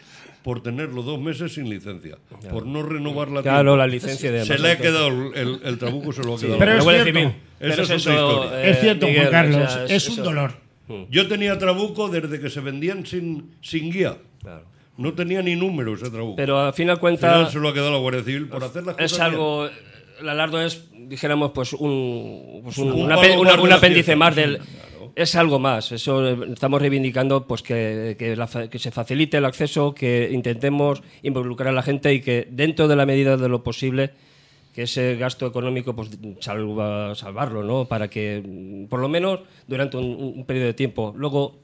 [0.43, 2.17] por tenerlo dos meses sin licencia.
[2.51, 5.77] Por no renovar la Claro, la licencia de Se le ha quedado el, el- el
[5.77, 6.59] trabuco, se lo ha quedado.
[6.59, 7.19] Pero la es Guardia cierto.
[7.21, 7.35] Civil.
[7.59, 8.61] Esa Pero es eso, historia.
[8.65, 10.23] eh, es cierto, Miguel, Juan Carlos, o sea, es, un eso.
[10.23, 10.51] dolor.
[11.09, 14.17] Yo tenía trabuco desde que se vendían sin, sin guía.
[14.41, 14.65] Claro.
[14.97, 16.35] No tenía ni número ese trabuco.
[16.35, 18.47] Pero al fin y al Al final cuenta se lo ha quedado la Guardia Civil
[18.47, 19.67] por hacer las cosas es algo
[20.19, 24.71] el alardo es dijéramos pues un, pues un, Un una- un apéndice más del Claro.
[25.15, 29.37] Es algo más eso eh, estamos reivindicando pues que, que, la fa- que se facilite
[29.37, 33.47] el acceso que intentemos involucrar a la gente y que dentro de la medida de
[33.49, 34.11] lo posible
[34.73, 39.97] que ese gasto económico pues salva, salvarlo no para que mm, por lo menos durante
[39.97, 41.57] un, un periodo de tiempo luego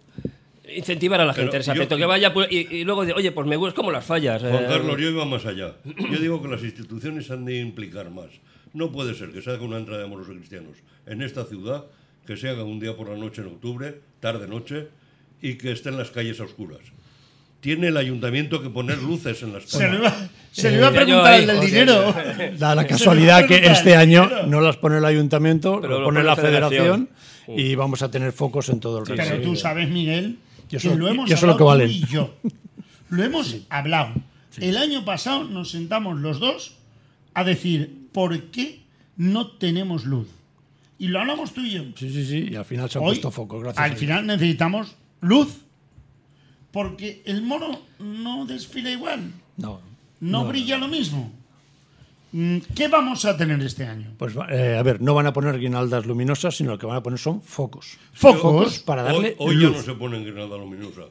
[0.76, 3.04] incentivar a la Pero gente en ese yo- aspecto que vaya pues, y, y luego
[3.04, 5.74] de, oye pues me gusta como las fallas Juan eh, Carlos, yo iba más allá.
[5.86, 8.28] Yo digo que las instituciones han de implicar más.
[8.74, 11.86] No puede ser que se haga una entrada de amorosos cristianos en esta ciudad,
[12.26, 14.88] que se haga un día por la noche en octubre, tarde-noche,
[15.42, 16.80] y que estén las calles a oscuras.
[17.62, 20.00] Tiene el ayuntamiento que poner luces en las Se lo calles.
[20.00, 22.16] iba, se lo iba a Eh, preguntar ahí, el del dinero.
[22.58, 26.20] Da la Se casualidad que este año no las pone el ayuntamiento, Pero lo pone
[26.20, 27.10] pone la federación.
[27.46, 29.24] federación y vamos a tener focos en todo el resto.
[29.28, 30.38] Pero tú sabes, Miguel,
[30.70, 32.36] Yo que sé- lo hemos yo sé lo hablado que tú y yo.
[33.10, 34.14] Lo hemos hablado.
[34.58, 36.76] El año pasado nos sentamos los dos
[37.34, 38.82] a decir por qué
[39.18, 40.28] no tenemos luz.
[41.00, 41.84] Y lo hablamos tú y yo.
[41.96, 43.84] Sí, sí, sí, y al final se han Hoy, puesto focos, gracias.
[43.84, 45.62] al final necesitamos luz.
[46.72, 49.32] Porque el mono no desfila igual.
[49.58, 49.80] No.
[50.20, 51.32] No, brilla lo mismo.
[52.32, 54.12] Mm, ¿Qué vamos a tener este año?
[54.18, 56.98] Pues va- eh, a ver, no van a poner guirnaldas luminosas, sino lo que van
[56.98, 57.98] a poner son focos.
[58.14, 58.80] Focos.
[58.80, 59.78] para darle Hoy, hoy ya luz.
[59.78, 61.04] no se pone en guirnalda luminosa.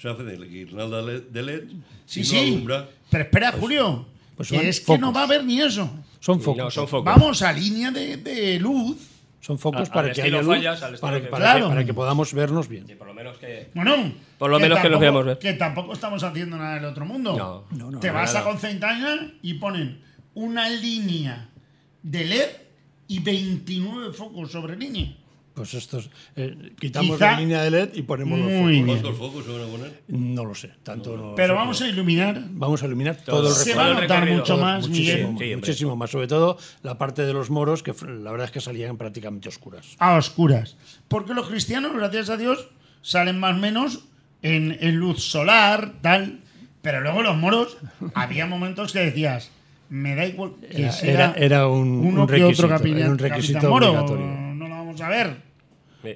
[0.00, 1.62] Se hace de guirnalda de LED
[2.06, 2.38] Sí, no sí.
[2.38, 2.88] alumbra.
[3.10, 4.06] Pero espera, Julio.
[4.36, 5.16] pues que son es que no focos.
[5.16, 5.88] va a haber ni eso.
[6.18, 6.64] Son focos.
[6.64, 7.04] no, son focos.
[7.04, 8.96] Vamos a línea de, de luz.
[9.44, 11.64] Son focos para que haya luz, fallas, para, que- para Claro.
[11.66, 12.86] que, para que podamos vernos bien.
[12.96, 15.38] por lo menos que Bueno, Por lo menos que nos tampoco- veamos, ¿eh?
[15.38, 17.36] Que tampoco estamos haciendo nada del otro mundo.
[17.36, 18.40] No, no, no, Te no, vas nada.
[18.46, 20.00] a concentrar y ponen
[20.32, 21.50] una línea
[22.02, 22.48] de LED
[23.08, 25.14] y 29 focos sobre línea.
[25.54, 28.66] Pues estos, eh, quitamos Quizá- la línea de LED y ponemos los focos.
[28.70, 28.86] bien.
[28.86, 30.02] ¿Cuántos focos se van a poner?
[30.08, 32.42] No lo sé, tanto no lo Pero sé, vamos a iluminar.
[32.50, 35.50] Vamos a iluminar todo, el Se va a notar mucho todo, más, muchísimo, Miguel.
[35.50, 36.10] Sí, muchísimo más.
[36.10, 39.94] Sobre todo la parte de los moros, que la verdad es que salían prácticamente oscuras.
[40.00, 40.76] a oscuras.
[41.06, 42.68] Porque los cristianos, gracias a Dios,
[43.00, 44.06] salen más o menos
[44.42, 46.40] en, en luz solar, tal.
[46.82, 47.76] Pero luego los moros,
[48.14, 49.52] había momentos que decías,
[49.88, 52.98] me da igual que Era- sea era- era un- uno un que otro requisito, capitán,
[52.98, 54.43] era un requisito capitán moro, obligatorio.
[54.94, 55.42] Vamos a ver.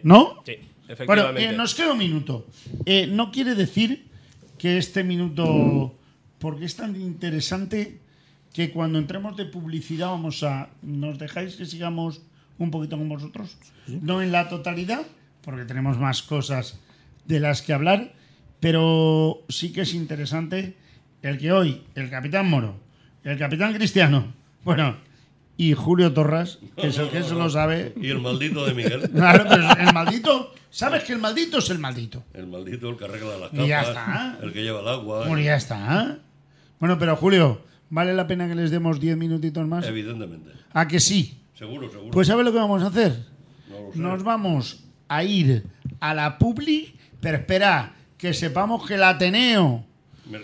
[0.03, 0.43] ¿No?
[0.45, 1.45] Sí, Bueno, efectivamente.
[1.45, 2.47] eh, nos queda un minuto.
[2.85, 4.07] Eh, no quiere decir
[4.59, 5.95] que este minuto,
[6.39, 7.99] porque es tan interesante
[8.53, 12.23] que cuando entremos de publicidad vamos a, ¿nos dejáis que sigamos
[12.59, 13.57] un poquito con vosotros?
[13.87, 15.03] No en la totalidad,
[15.43, 16.81] porque tenemos más cosas
[17.27, 18.13] de las que hablar,
[18.61, 20.75] pero sí que es interesante
[21.23, 22.77] el que hoy el capitán Moro,
[23.25, 24.33] el capitán Cristiano,
[24.65, 24.97] bueno,
[25.59, 29.11] y Julio Torras, que es el que eso lo sabe, Y el maldito de Miguel.
[29.15, 32.25] Claro, pero el maldito, sabes que el maldito es el maldito.
[32.33, 34.39] El maldito, el que arregla las Y ya está.
[34.41, 35.27] el que lleva el agua.
[35.27, 36.19] Bueno, ya está.
[36.79, 39.85] Bueno, pero Julio, ¿vale la pena que les demos 10 minutitos más?
[39.85, 40.53] Evidentemente.
[40.73, 41.43] ¿A que sí?
[41.55, 42.13] Seguro, seguro.
[42.13, 43.19] Pues ¿sabes lo que vamos a hacer?
[43.69, 43.99] no lo sé.
[43.99, 45.65] Nos vamos a ir
[45.99, 49.85] a la Publi, pero espera, que sepamos que el Ateneo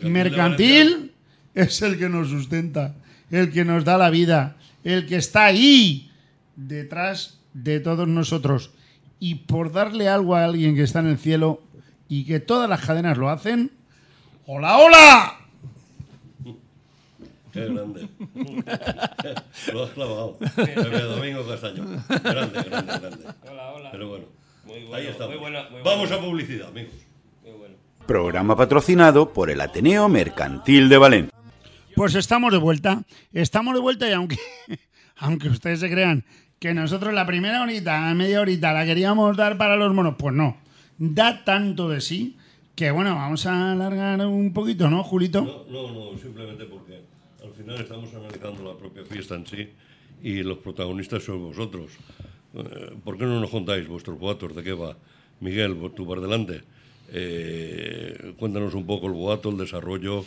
[0.03, 1.13] Mercantil
[1.55, 2.97] es el que nos sustenta,
[3.31, 6.11] el que nos da la vida, el que está ahí
[6.57, 8.71] detrás de todos nosotros.
[9.19, 11.63] Y por darle algo a alguien que está en el cielo
[12.09, 13.71] y que todas las cadenas lo hacen,
[14.47, 15.39] ¡Hola, hola!
[17.53, 18.09] Qué grande.
[19.73, 20.37] lo has clavado.
[21.17, 21.85] Domingo Castaño.
[22.23, 23.19] Grande, grande, grande.
[23.49, 23.91] Hola, hola.
[23.93, 24.25] Pero bueno,
[24.67, 25.29] Muy bueno, ahí estamos.
[25.31, 26.17] muy buena- muy Vamos buena.
[26.17, 26.93] a publicidad, amigos.
[27.45, 27.75] Muy bueno.
[28.07, 31.39] Programa patrocinado por el Ateneo Mercantil de Valencia.
[31.97, 33.05] Pues estamos de vuelta.
[33.33, 34.39] Estamos de vuelta y aunque,
[35.17, 36.25] aunque ustedes se crean
[36.59, 40.57] que nosotros la primera horita, media horita, la queríamos dar para los monos, pues no.
[40.99, 42.37] Da tanto de sí
[42.77, 45.67] Que bueno, vamos a alargar un poquito, ¿no, Julito?
[45.71, 47.01] No, no, simplemente porque
[47.43, 49.69] al final estamos analizando la propia fiesta en sí
[50.23, 51.93] y los protagonistas sois vosotros.
[52.55, 54.57] Eh, ¿Por qué no nos contáis vuestros boatos?
[54.57, 54.97] ¿De qué va?
[55.41, 56.63] Miguel, tú por delante.
[57.13, 60.25] Eh, cuéntanos un poco el boato, el desarrollo,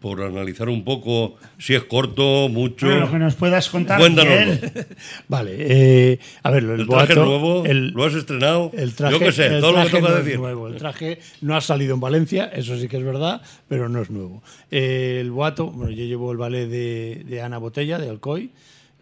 [0.00, 2.86] por analizar un poco si es corto, mucho.
[2.86, 4.38] Bueno, lo que nos puedas contar, Cuéntanoslo.
[4.54, 4.86] Miguel.
[5.28, 7.64] Vale, eh, a ver, el, ¿El traje boato- nuevo?
[7.64, 8.70] el- ¿Lo has estrenado?
[8.74, 10.38] El traje, Yo qué sé, el todo lo que toca no es decir.
[10.38, 10.68] nuevo.
[10.68, 14.10] El traje no ha salido en Valencia, eso sí que es verdad, pero no es
[14.10, 14.42] nuevo.
[14.70, 18.50] Eh, el boato, bueno, yo llevo el ballet de, de Ana Botella, de Alcoy.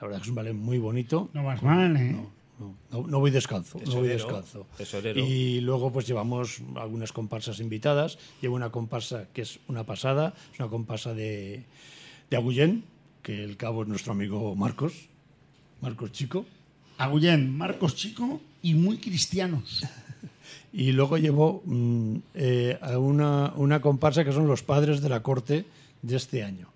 [0.00, 1.30] La verdad que es un ballet muy bonito.
[1.34, 2.12] No vas mal, ¿eh?
[2.12, 4.66] No, no- no voy descalzo, no voy descalzo.
[4.76, 5.18] tesorero.
[5.20, 8.18] Y luego pues llevamos algunas comparsas invitadas.
[8.40, 11.64] Llevo una comparsa que es una pasada, es una comparsa de,
[12.30, 12.84] de Agullén,
[13.22, 15.08] que el cabo es nuestro amigo Marcos,
[15.80, 16.46] Marcos Chico.
[16.98, 19.82] Agullén, Marcos Chico y muy cristianos.
[20.76, 25.22] Y luego llevo mm, eh, a una, una comparsa que son los padres de la
[25.22, 25.64] corte
[26.02, 26.68] de este año.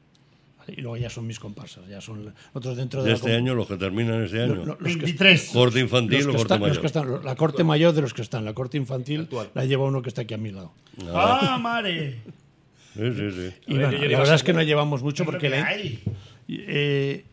[0.77, 3.77] Y luego ya son mis comparsas, ya son otros dentro de, este año, los que
[3.77, 4.55] terminan este año.
[4.57, 5.51] lo- lo- los que 23.
[5.53, 6.81] Corte infantil los o que corte están- los mayor.
[6.81, 8.45] que están- la corte mayor de los que están.
[8.45, 10.73] La corte infantil la lleva uno que está aquí a mi lado.
[11.13, 12.19] ¡Ah, mare!
[12.95, 13.53] Sí, sí, sí.
[13.67, 15.69] Y ver, bueno, la verdad es que no llevamos mucho porque que la,
[16.49, 17.25] eh,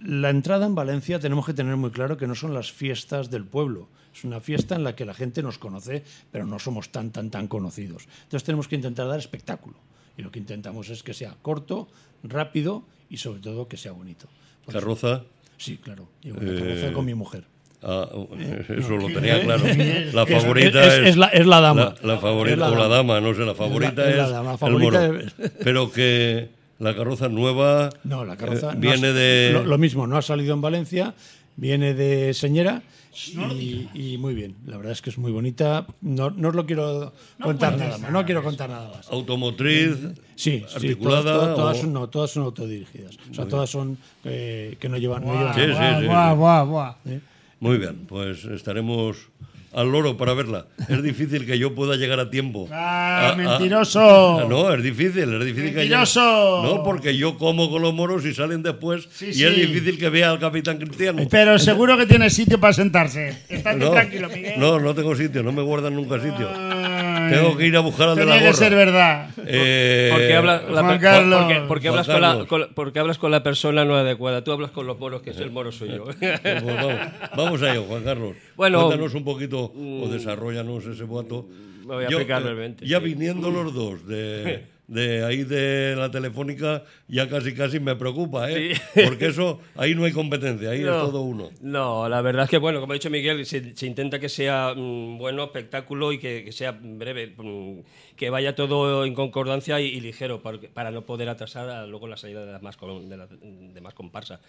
[0.00, 3.44] la entrada en Valencia tenemos que tener muy claro que no son las fiestas del
[3.44, 3.88] pueblo.
[4.14, 7.30] Es una fiesta en la que la gente nos conoce, pero no somos tan, tan,
[7.30, 8.08] tan conocidos.
[8.24, 9.76] Entonces tenemos que intentar dar espectáculo.
[10.20, 11.88] Y lo que intentamos es que sea corto,
[12.22, 14.26] rápido y sobre todo que sea bonito.
[14.66, 15.22] Por eso- Carroza.
[15.56, 16.08] sí, claro.
[16.22, 17.44] Llevo una Eh, carroza con mi mujer.
[17.82, 18.06] Ah,
[18.68, 19.64] eso lo tenía claro.
[20.12, 21.94] La Eh, favorita es- es, es la- es la dama.
[22.02, 23.18] La, la favorita la o la dama.
[23.22, 25.20] no sé, la favorita es la dama, la el favorita moro.
[25.64, 29.50] Pero que la carroza nueva No, la carroza eh, no viene ha- de...
[29.54, 31.14] Lo, lo mismo, no ha salido en Valencia,
[31.56, 34.56] viene de Señera y, y muy bien.
[34.66, 35.86] La verdad es que es muy bonita.
[36.00, 38.10] No, no os lo quiero contar nada más.
[38.10, 39.08] No quiero contar nada más.
[39.10, 39.96] automotriz,
[40.36, 41.22] Sí, sí articulada.
[41.22, 43.16] todas, todas- todas o- son, no, todas son autodirigidas.
[43.30, 45.24] O sea, todas son eh, que no llevan.
[45.24, 46.36] no llevan Sí, sí, Buah, sí, buah, sí.
[46.38, 46.94] buah, buah.
[47.60, 49.28] Muy bien, pues estaremos
[49.72, 50.66] al loro para verla.
[50.88, 52.68] Es difícil que yo pueda llegar a tiempo.
[52.72, 54.40] ¡Ah, A- mentiroso!
[54.40, 55.96] Ah, no, es difícil, es difícil que llegue.
[55.96, 56.62] ¡Mentiroso!
[56.64, 59.44] No, porque yo como con los moros y salen después Sí, y sí.
[59.44, 61.22] es difícil que vea al capitán Cristiano.
[61.30, 63.36] Pero seguro que tienes sitio para sentarse.
[63.48, 64.58] Estate No, tranquilo, Miguel.
[64.58, 66.48] no, no tengo sitio, no me guardan nunca sitio.
[66.52, 66.99] Ay,
[67.30, 68.58] Tengo que ir a buscar al de la Tenía que gorra.
[68.58, 69.30] ser verdad.
[69.46, 71.40] Eh, Porque, habla- la Juan per- Carlos.
[71.44, 72.46] porque- porque Juan hablas con la, Carlos.
[72.48, 74.42] con- porque hablas con la persona no adecuada.
[74.44, 76.04] Tú hablas con los moros, que es el moro soy yo.
[76.20, 76.94] pues vamos,
[77.36, 78.36] vamos a ello, Juan Carlos.
[78.56, 81.46] Bueno, Cuéntanos un poquito o desarrollanos ese voto.
[81.80, 83.04] me voy a explicar brevemente, Ya sí.
[83.04, 88.74] viniendo los dos de, de ahí de la telefónica, ya casi casi me preocupa, ¿eh?
[88.74, 88.80] Sí.
[89.06, 91.06] Porque eso, ahí no hay competencia, ahí es No.
[91.06, 91.50] todo uno.
[91.60, 94.74] No, la verdad es que, bueno, como ha dicho Miguel, se, se intenta que sea
[94.76, 97.78] mm, bueno, espectáculo y que, que sea breve, mm,
[98.16, 102.08] que vaya todo en concordancia y, y ligero, para, para no poder atrasar a luego
[102.08, 103.28] la salida de las más, de las
[103.72, 104.40] demás comparsas.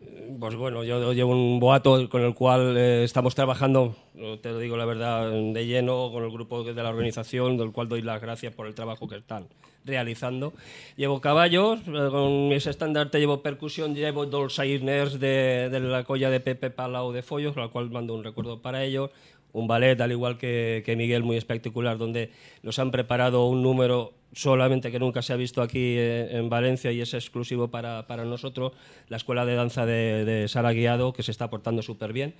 [0.00, 3.94] Eh, Pues bueno, yo llevo un boato con el cual eh, estamos trabajando,
[4.42, 7.88] te lo digo la verdad, de lleno con el grupo de la organización, del cual
[7.88, 9.46] doy las gracias por el trabajo que están
[9.84, 10.52] realizando.
[10.96, 16.40] Llevo caballos, eh, con ese estandarte llevo percusión, llevo dolsainers de, de la colla de
[16.40, 19.10] Pepe Palau de Follos, la cual mando un recuerdo para ellos.
[19.52, 22.30] Un ballet, al igual que, que Miguel, muy espectacular, donde
[22.62, 26.92] nos han preparado un número solamente que nunca se ha visto aquí eh, en Valencia
[26.92, 28.72] y es exclusivo para, para nosotros,
[29.08, 32.34] la Escuela de Danza de, de Sara Guiado, que se está portando súper bien.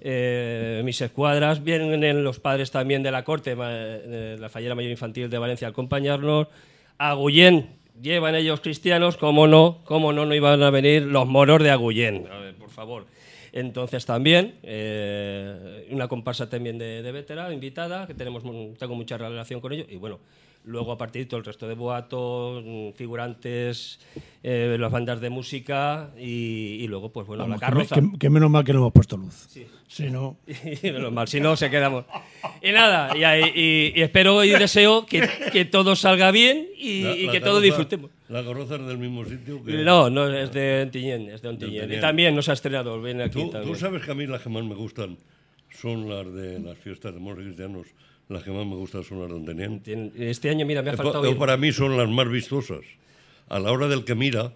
[0.00, 5.38] Eh, mis escuadras, vienen los padres también de la corte, la Fallera Mayor Infantil de
[5.38, 6.48] Valencia a acompañarnos.
[6.98, 7.68] Agullén,
[8.00, 12.28] llevan ellos cristianos, cómo no, cómo no, no iban a venir los moros de Agullén,
[12.30, 13.06] A ver, por favor.
[13.56, 18.42] Entonces también, eh, una comparsa también de, de invitada, que tenemos,
[18.76, 20.18] tengo mucha relación con ellos, y bueno,
[20.64, 22.64] luego a partir de todo el resto de boatos,
[22.96, 24.00] figurantes,
[24.42, 27.94] eh, las bandas de música, y, y luego, pues bueno, Vamos, la que, me- carroza.
[28.12, 29.46] que- que menos mal que no hemos puesto luz.
[29.86, 30.38] Si no,
[30.82, 32.04] Y menos mal, si no, se quedamos.
[32.62, 37.16] Y nada, y, y- y espero y deseo que, que todo salga bien y, La-
[37.16, 38.10] y la que todo disfrutemos.
[38.28, 39.72] La carroza es del mismo sitio que...
[39.84, 41.92] No, no, es de Ontiñén, es de Ontiñén.
[41.92, 43.72] Y también nos ha estrenado, viene aquí Tú, también.
[43.74, 45.18] tú sabes que a mí las que más me gustan
[45.70, 47.86] son las de las fiestas de moros cristianos.
[48.28, 49.82] Las que más me gustan son las de Ontenien.
[49.82, 51.28] Tien- Este año, mira, me ha faltado...
[51.30, 51.36] ir.
[51.36, 52.80] Para mí son las más vistosas.
[53.48, 54.54] A la hora del que mira,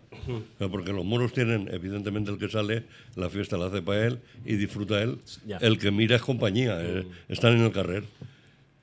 [0.59, 2.85] eh, porque los moros tienen, evidentemente, el que sale,
[3.17, 5.19] la fiesta la hace para él y disfruta él.
[5.47, 5.59] Ya.
[5.59, 8.05] El que mira es compañía, eh, están en el carrer.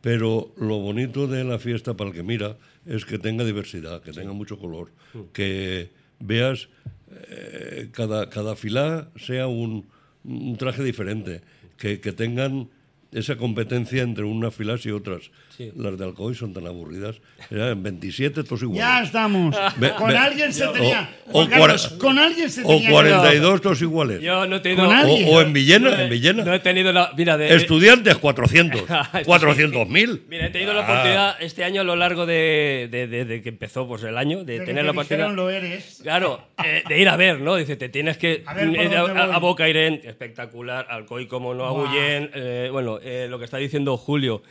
[0.02, 4.12] Pero lo bonito de la fiesta para el que mira es que tenga diversidad, que
[4.12, 4.92] tenga mucho color,
[5.34, 6.70] que veas
[7.30, 9.88] eh, cada, cada filá sea un,
[10.24, 11.42] un traje diferente,
[11.80, 12.70] que, que tengan
[13.16, 15.32] esa competencia entre unas filas y otras.
[15.56, 15.72] Sí.
[15.76, 17.16] Las de Alcoy son tan aburridas.
[17.50, 19.06] Eran 27 todos Ya iguales.
[19.08, 19.56] estamos.
[19.78, 21.10] Ve- con ve- alguien se o- tenía.
[21.28, 22.88] o Juan Carlos, con alguien se O tenía.
[22.88, 24.22] que- 42 todos iguales.
[24.22, 24.84] Yo no he tenido.
[24.86, 25.28] Con O, alguien.
[25.32, 26.44] o en Villena, no he- en Villena.
[26.44, 27.12] No he tenido la.
[27.16, 27.56] Mira, de.
[27.56, 28.82] Estudiantes, 400.
[28.82, 29.24] Esto sí.
[29.26, 30.24] 400.000.
[30.28, 30.84] Mira, he tenido la Ah.
[30.84, 34.44] oportunidad este año a lo largo de, de- de- de que empezó pues, el año,
[34.44, 35.32] de, tener te la oportunidad.
[35.34, 36.00] lo eres.
[36.04, 37.56] Claro, eh, de ir a ver, ¿no?
[37.56, 38.44] Dice, te tienes que.
[38.46, 40.86] A ver, ¿por eh, a, a Bocairén, espectacular.
[40.90, 41.88] Alcoy, como no, a Buah.
[41.88, 42.30] Gullén.
[42.34, 44.42] eh, bueno, eh, lo que está diciendo Julio.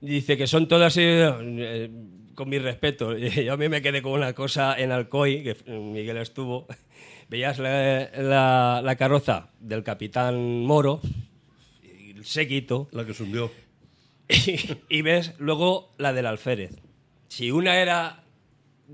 [0.00, 0.96] Dice que son todas.
[0.96, 1.90] eh, eh,
[2.34, 3.16] con mi respeto.
[3.16, 6.66] Yo a mí me quedé con una cosa en Alcoy, que Miguel estuvo.
[7.28, 11.00] Veías la, la- la carroza del capitán Moro,
[11.82, 13.50] y el séquito, La que se hundió.
[14.88, 16.80] y ves luego la del alférez.
[17.28, 18.21] Si una era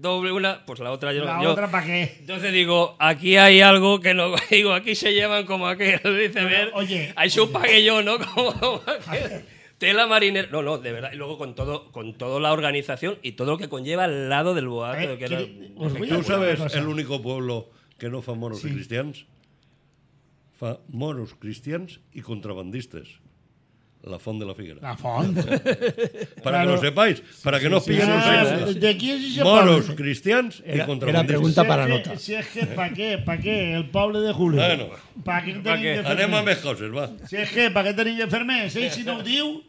[0.01, 2.17] doble, una, pues la otra yo La yo- otra, ¿para qué?
[2.21, 4.35] Entonces digo, aquí hay algo que no.
[4.51, 6.01] Digo, aquí se llevan como aquel.
[6.05, 8.19] Dice, ver, oye, hay su pague yo, ¿no?
[8.35, 9.45] Como aquel.
[9.79, 10.49] Tela marinera.
[10.51, 11.11] No, no, de verdad.
[11.13, 14.55] Y luego con todo, con toda la organización y todo lo que conlleva al lado
[14.55, 14.99] del boato.
[14.99, 18.35] ver, que era- ¿quiere- os voy a ¿Tú sabes el único pueblo que no fa
[18.35, 18.69] moros Sí.
[18.69, 19.27] y cristians?
[20.59, 23.07] Fa moros, cristians y contrabandistas.
[24.09, 24.81] La Font de la Figuera.
[24.83, 25.37] La font.
[26.42, 28.73] Para que lo sepáis, para que no os pillen sí, los sí, extras.
[28.73, 28.79] sí.
[28.79, 29.97] ¿De quién se Moros, parla?
[29.97, 32.16] cristians Era- y era pregunta para nota.
[32.18, 33.18] Si es que, ¿para qué?
[33.18, 33.75] ¿Para qué?
[33.75, 34.61] El poble de Julio.
[34.61, 34.87] Bueno.
[35.25, 36.59] ¿Para qué ¿Pa tenéis fer Anem a més?
[36.62, 37.11] coses, va.
[37.29, 38.77] Si es que, ¿para qué tenéis que fer més?
[38.77, 38.90] Eh?
[38.90, 39.62] Si no ho diu,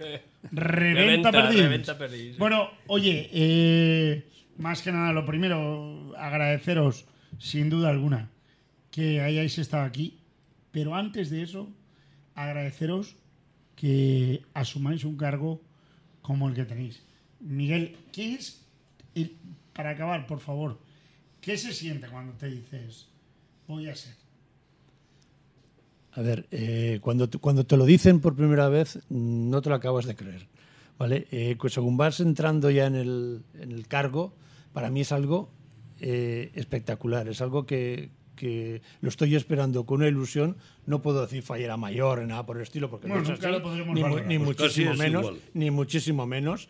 [0.52, 1.62] reventa Reventa, perdins.
[1.63, 2.38] reventa perdins.
[2.38, 4.23] Bueno, oye, eh,
[4.58, 7.06] más que nada, lo primero, agradeceros,
[7.39, 8.30] sin duda alguna,
[8.91, 10.17] que hayáis estado aquí.
[10.71, 11.67] Pero antes de eso,
[12.36, 13.15] agradeceros
[13.80, 15.62] que asumáis un cargo
[16.22, 17.02] como el que tenéis.
[17.39, 18.62] Miguel, ¿qué es,
[19.15, 19.38] el-
[19.74, 20.78] para acabar, por favor,
[21.39, 23.08] qué se siente cuando te dices,
[23.68, 24.15] voy a ser?
[26.12, 29.76] A ver, eh, cuando, te, cuando te lo dicen por primera vez, no te lo
[29.76, 30.48] acabas de creer.
[30.98, 31.28] ¿vale?
[31.32, 34.34] Eh, pues según vas entrando ya en el, en el cargo,
[34.74, 35.50] para mí es algo
[36.02, 37.30] eh, espectacular.
[37.30, 40.56] Es algo que, que lo estoy esperando con una ilusión.
[40.86, 43.93] No puedo decir fallera mayor, nada por el estilo, porque Bueno, no es así, lo
[43.93, 44.25] ni, valorar.
[44.28, 45.39] ni Pues muchísimo menos, igual.
[45.54, 46.69] ni muchísimo menos.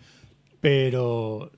[0.62, 1.52] Pero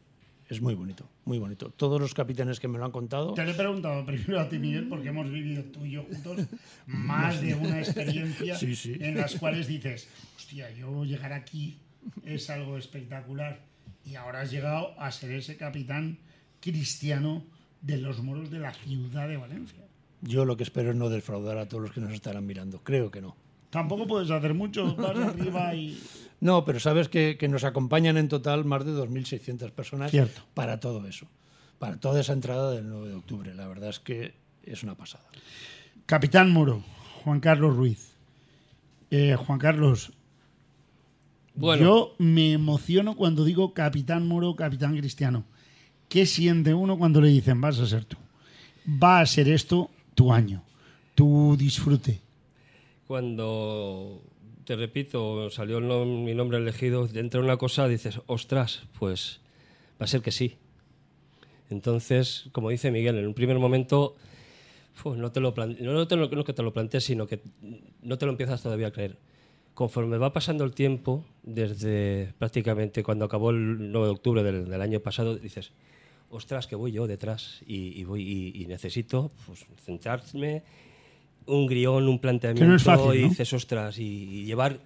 [0.50, 1.70] es muy bonito, muy bonito.
[1.72, 3.34] Todos los capitanes que me lo han contado.
[3.34, 6.46] Te lo he preguntado primero a ti, Miguel, porque hemos vivido tú y yo juntos
[6.86, 8.96] más de una experiencia Sí, sí.
[9.00, 11.78] en las cuales dices, hostia, yo llegar aquí
[12.26, 13.62] es algo espectacular.
[14.06, 16.18] Y ahora has llegado a ser ese capitán
[16.60, 17.44] cristiano
[17.82, 19.80] de los moros de la ciudad de Valencia.
[20.22, 22.82] Yo lo que espero es no defraudar a todos los que nos estarán mirando.
[22.84, 23.36] Creo que no.
[23.70, 26.00] Tampoco puedes hacer mucho, vas arriba y...
[26.42, 30.42] No, pero sabes que, que nos acompañan en total más de 2.600 personas Cierto.
[30.54, 31.28] para todo eso,
[31.80, 33.54] para toda esa entrada del 9 de octubre.
[33.56, 35.24] La verdad es que es una pasada.
[36.06, 36.84] Capitán Moro,
[37.24, 38.12] Juan Carlos Ruiz.
[39.12, 40.12] Eh, Juan Carlos,
[41.54, 41.84] Bueno.
[41.84, 45.44] yo me emociono cuando digo Capitán Moro, Capitán Cristiano.
[46.10, 48.18] ¿Qué siente uno cuando le dicen vas a ser tú?
[49.02, 50.64] Va a ser esto tu año,
[51.16, 52.20] tu disfrute.
[53.08, 54.22] Cuando,
[54.66, 59.42] te repito, salió el mi nombre elegido, dentro de una cosa dices, ostras, pues
[60.02, 60.56] va a ser que sí.
[61.70, 64.16] Entonces, como dice Miguel, en un primer momento
[65.06, 67.42] no, te lo no, te lo- que te lo plantees, sino que
[68.02, 69.18] no te lo empiezas todavía a creer.
[69.74, 74.82] Conforme va pasando el tiempo, desde prácticamente cuando acabó el 9 de octubre del, del
[74.82, 75.72] año pasado, dices,
[76.32, 78.24] ostras, que voy yo detrás y, y voy,
[78.56, 80.64] y, y necesito pues, centrarme,
[81.46, 83.30] un guion, un planteamiento, no es fácil, y ¿no?
[83.30, 84.04] dices, ostras, y,
[84.42, 84.80] y llevar...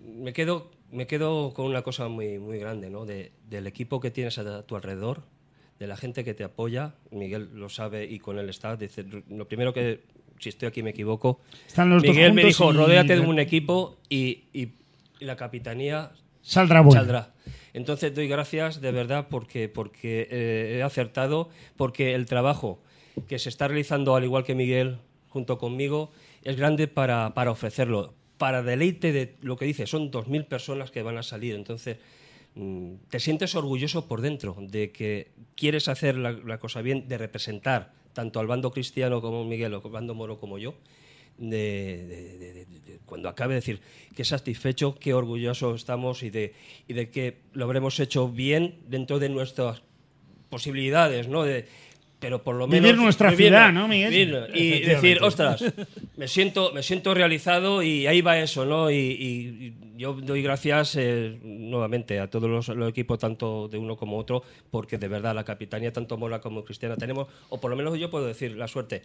[0.00, 3.04] Me quedo, me quedo con una cosa muy, muy grande, ¿no?
[3.04, 5.22] De- del equipo que tienes a tu alrededor,
[5.78, 9.46] de la gente que te apoya, Miguel lo sabe y con él está, dice, lo
[9.48, 10.02] primero que,
[10.38, 13.96] si estoy aquí me equivoco, Están los dos Miguel me dijo, rodéate de un equipo
[14.08, 14.72] y, y-
[15.18, 17.00] y la capitanía Saldrá bueno.
[17.00, 17.34] saldrá.
[17.76, 22.78] Entonces doy gracias de verdad porque, porque eh, he acertado, porque el trabajo
[23.28, 24.96] que se está realizando, al igual que Miguel,
[25.28, 26.10] junto conmigo,
[26.42, 28.14] es grande para, para ofrecerlo.
[28.38, 31.54] Para deleite de lo que dice, son 2.000 personas que van a salir.
[31.54, 31.98] Entonces,
[32.54, 37.92] mm, te sientes orgulloso por dentro de que quieres hacer la, cosa bien, de representar
[38.14, 40.72] tanto al bando cristiano como Miguel o al bando moro como yo,
[41.38, 43.80] de, de- de- de- cuando acabe de decir
[44.14, 46.54] qué satisfecho, qué orgulloso estamos y de,
[46.88, 49.82] y de que lo habremos hecho bien dentro de nuestras
[50.48, 51.44] posibilidades, ¿no?
[51.44, 51.66] De,
[52.18, 54.10] pero por lo Vivir menos nuestra vivir- ciudad, ¿no, Miguel?
[54.10, 55.62] vivir y decir, ostras,
[56.16, 58.90] me siento, me siento realizado y ahí va eso, ¿no?
[58.90, 63.78] Y, y- y yo doy gracias eh, nuevamente a todos los, los equipos, tanto de
[63.78, 67.70] uno como otro, porque de verdad la capitanía, tanto Mora como Cristiana, tenemos, o por
[67.70, 69.02] lo menos yo puedo decir, la suerte.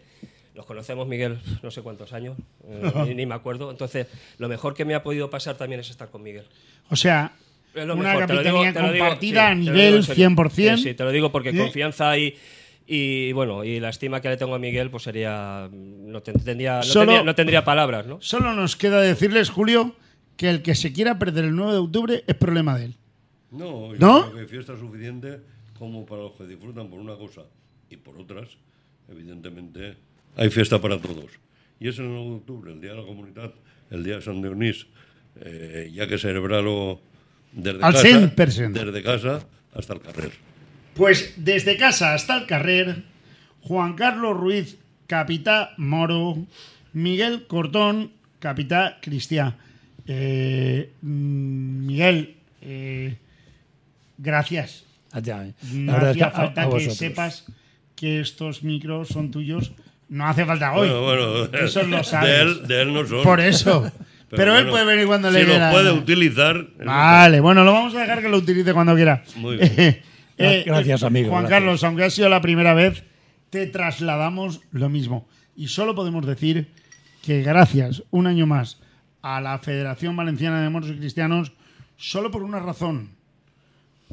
[0.56, 2.38] Nos conocemos, Miguel, no sé cuántos años,
[2.68, 3.72] eh, ni, ni me acuerdo.
[3.72, 4.08] Entonces,
[4.38, 6.44] lo mejor que me ha podido pasar también es estar con Miguel.
[6.90, 7.34] O sea,
[7.74, 10.30] una mejor, capitanía digo- compartida a sí, lo nivel digo en serio.
[10.30, 10.78] 100%.
[10.78, 11.58] Sí, sí, te lo digo porque ¿Eh?
[11.58, 12.36] confianza y,
[12.94, 15.70] y bueno, y la estima que le tengo a Miguel, pues sería.
[15.72, 18.20] No, ten- tendría, no, Solo- tendría, no tendría palabras, ¿no?
[18.22, 19.96] Solo nos queda decirles, Julio,
[20.36, 22.96] que el que se quiera perder el 9 de octubre es problema de él.
[23.52, 24.22] No, yo ¿No?
[24.24, 25.40] creo que hay fiesta suficiente
[25.78, 27.42] como para los que disfrutan por una cosa
[27.90, 28.50] y por otras,
[29.10, 29.96] evidentemente,
[30.36, 31.32] hay fiesta para todos.
[31.80, 33.52] Y es el 9 de octubre, el Día de la Comunidad,
[33.90, 34.88] el Día de San Dionís,
[35.42, 37.02] eh, ya que celebrarlo
[37.52, 38.72] desde Al casa, 100%.
[38.86, 40.32] desde casa hasta el carrer.
[40.96, 43.04] Pues desde casa hasta el carrer,
[43.62, 44.78] Juan Carlos Ruiz,
[45.08, 46.38] capitá Moro,
[46.94, 49.56] Miguel Cortón, capitá Cristian.
[50.08, 53.16] Eh, mm, Miguel, eh,
[54.18, 54.84] gracias.
[55.12, 55.54] Allá, eh.
[55.74, 57.46] No que hacía a- falta a que sepas
[57.96, 59.72] que estos micros son tuyos.
[60.10, 60.90] No hace falta hoy.
[60.90, 62.30] Bueno, bueno, Eso lo sabes.
[62.30, 63.24] De él, de él no son.
[63.24, 63.90] Por eso.
[64.30, 66.66] Pero, él bueno, puede venir cuando si le dé los la puede utilizar.
[66.86, 69.24] Vale, bueno, lo vamos a dejar que lo utilice cuando quiera.
[69.36, 70.00] Muy bien.
[70.44, 71.60] Eh, Gracias, amigo, Juan gracias.
[71.60, 73.04] Carlos, aunque ha sido la primera vez,
[73.50, 75.28] te trasladamos lo mismo.
[75.56, 76.72] Y solo podemos decir
[77.22, 78.80] que gracias un año más
[79.22, 81.52] a la Federación Valenciana de Moros y Cristianos,
[81.98, 83.12] solo por una razón,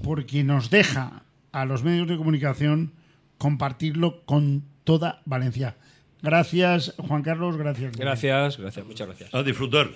[0.02, 1.22] porque nos deja
[1.52, 2.92] a los medios de comunicación
[3.38, 5.76] compartirlo con toda Valencia.
[6.22, 7.96] Gracias, Juan Carlos, gracias.
[7.96, 9.34] Gracias, gracias, muchas gracias.
[9.34, 9.88] A disfrutar.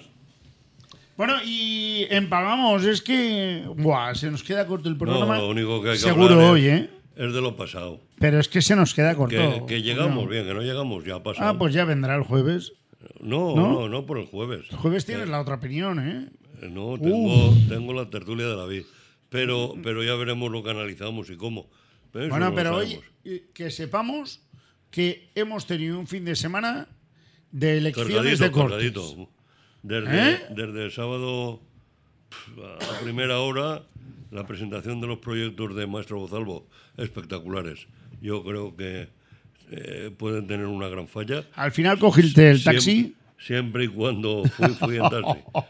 [1.16, 5.36] Bueno, y empalmamos, es que buah, se nos queda corto el programa.
[5.36, 6.90] No, lo único que hay que Seguro hablar hoy, es, ¿eh?
[7.16, 8.00] es de lo pasado.
[8.18, 9.36] Pero es que se nos queda corto.
[9.36, 10.30] Que, que llegamos No.
[10.30, 11.48] bien, que no llegamos, ya ha pasado.
[11.50, 12.72] Ah, pues ya vendrá el jueves.
[13.20, 13.72] no, ¿no?
[13.80, 14.64] no, no, por el jueves.
[14.70, 16.28] El jueves tienes la otra opinión, ¿eh?
[16.62, 18.84] Eh, No, tengo, tengo la tertulia de la vida.
[19.28, 21.68] Pero, pero ya veremos lo que analizamos y cómo.
[22.14, 24.40] Eso bueno, no pero hoy eh, que sepamos
[24.90, 26.86] que hemos tenido un fin de semana
[27.50, 28.70] de elecciones Cargadito, de cortes.
[28.94, 29.28] cargadito.
[29.82, 30.40] Desde, ¿Eh?
[30.50, 31.60] desde el sábado
[32.58, 33.82] a primera hora,
[34.30, 36.66] la presentación de los proyectos de Maestro Gozalvo,
[36.96, 37.86] espectaculares.
[38.20, 39.08] Yo creo que
[39.70, 41.44] eh, pueden tener una gran falla.
[41.54, 43.14] Al final cogiste el taxi.
[43.38, 45.40] Siempre y cuando fui, fui en taxi.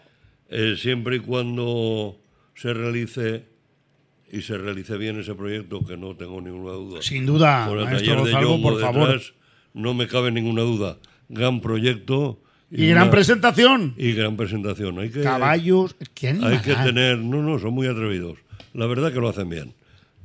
[0.55, 2.21] Eh, siempre y cuando
[2.55, 3.47] se realice
[4.31, 7.01] y se realice bien ese proyecto, que no tengo ninguna duda.
[7.01, 9.09] Sin duda, Con el maestro taller de Gonzalo, Yombo por favor.
[9.09, 9.33] detrás,
[9.73, 10.99] no me cabe ninguna duda.
[11.31, 12.39] Gran proyecto.
[12.75, 13.95] Y gran una- presentación.
[13.99, 14.99] Y gran presentación.
[14.99, 15.95] Hay que, Caballos.
[16.15, 17.19] ¿Qué hay que tener.
[17.19, 18.39] No, no, son muy atrevidos.
[18.73, 19.75] La verdad que lo hacen bien.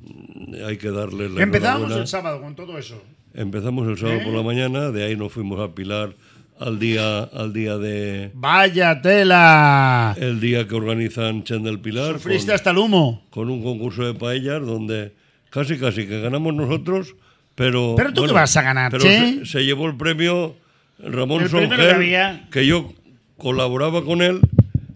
[0.01, 3.01] Mm, Hay que darles la Empezamos el sábado con todo eso.
[3.33, 4.23] Empezamos el sábado ¿Eh?
[4.23, 6.15] por la mañana, de ahí nos fuimos a Pilar
[6.59, 10.15] al día, al día de ¡Vaya tela!
[10.19, 13.23] el día que organizan Chen del Pilar Sufriste con, hasta el humo.
[13.29, 15.13] con un concurso de paellas donde
[15.51, 17.15] casi casi que ganamos nosotros,
[17.53, 20.55] pero Pero tú qué vas a ganar, pero se, se llevó el premio
[20.99, 22.47] Ramón que Songel, había.
[22.51, 22.91] que yo
[23.37, 24.41] colaboraba con él,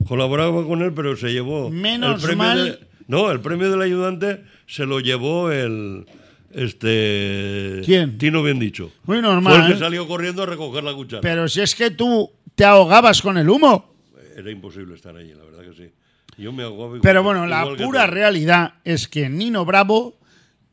[0.08, 2.66] colaboraba con él, pero se llevó Menos el premio mal.
[2.66, 6.06] de- no, el premio del ayudante se lo llevó el
[6.54, 8.18] este ¿Quién?
[8.18, 8.86] Tino bien dicho.
[9.06, 9.72] Muy Fue el normal.
[9.74, 11.22] que salió corriendo a recoger la cuchara.
[11.22, 13.93] Pero si es que tú te ahogabas con el humo.
[14.36, 15.91] Era imposible estar allí, la verdad que sí.
[16.38, 20.16] Yo me ahogaba igual Pero que- bueno, la que pura realidad es que Nino Bravo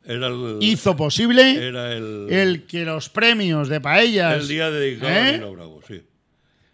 [0.09, 5.13] Era el, hizo posible era el, el que los premios de paellas el día dedicado
[5.13, 5.29] ¿eh?
[5.29, 6.03] a Nino Bravo, sí.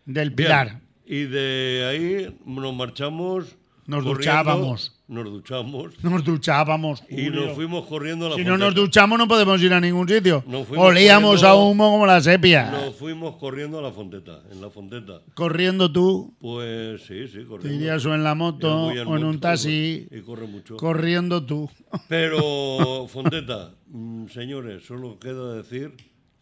[0.04, 0.80] del Bien, Pilar.
[1.04, 3.56] Y de ahí nos marchamos.
[3.86, 4.93] Nos duchábamos.
[5.06, 5.92] Nos duchamos.
[6.02, 7.02] Nos duchábamos.
[7.10, 7.46] Y Julio.
[7.46, 10.42] nos fuimos corriendo a la Si no nos duchamos no podemos ir a ningún sitio.
[10.46, 12.70] Nos fuimos Olíamos corriendo- a humo como la sepia.
[12.70, 14.40] Nos fuimos corriendo a la fonteta.
[14.50, 15.20] En la fonteta.
[15.34, 17.78] Corriendo tú, Pues sí, sí, te corriendo.
[17.78, 20.08] irías o en la moto o en un moto, taxi.
[20.10, 20.76] Y corre mucho.
[20.78, 21.68] Corriendo tú.
[22.08, 25.92] Pero, Fonteta, mm, señores, solo queda decir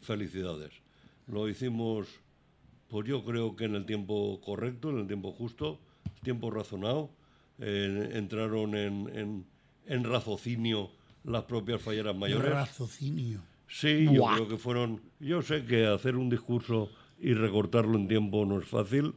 [0.00, 0.70] felicidades.
[1.26, 2.06] Lo hicimos,
[2.88, 5.80] pues yo creo que en el tiempo correcto, en el tiempo justo,
[6.22, 7.10] tiempo razonado.
[7.64, 9.46] Eh, entraron en, en,
[9.86, 10.90] en raciocinio
[11.24, 12.50] las propias falleras mayores.
[12.50, 13.40] Raciocinio.
[13.68, 14.34] Sí, yo Buah.
[14.34, 15.00] creo que fueron.
[15.20, 16.90] Yo sé que hacer un discurso
[17.20, 19.14] y recortarlo en tiempo no es fácil,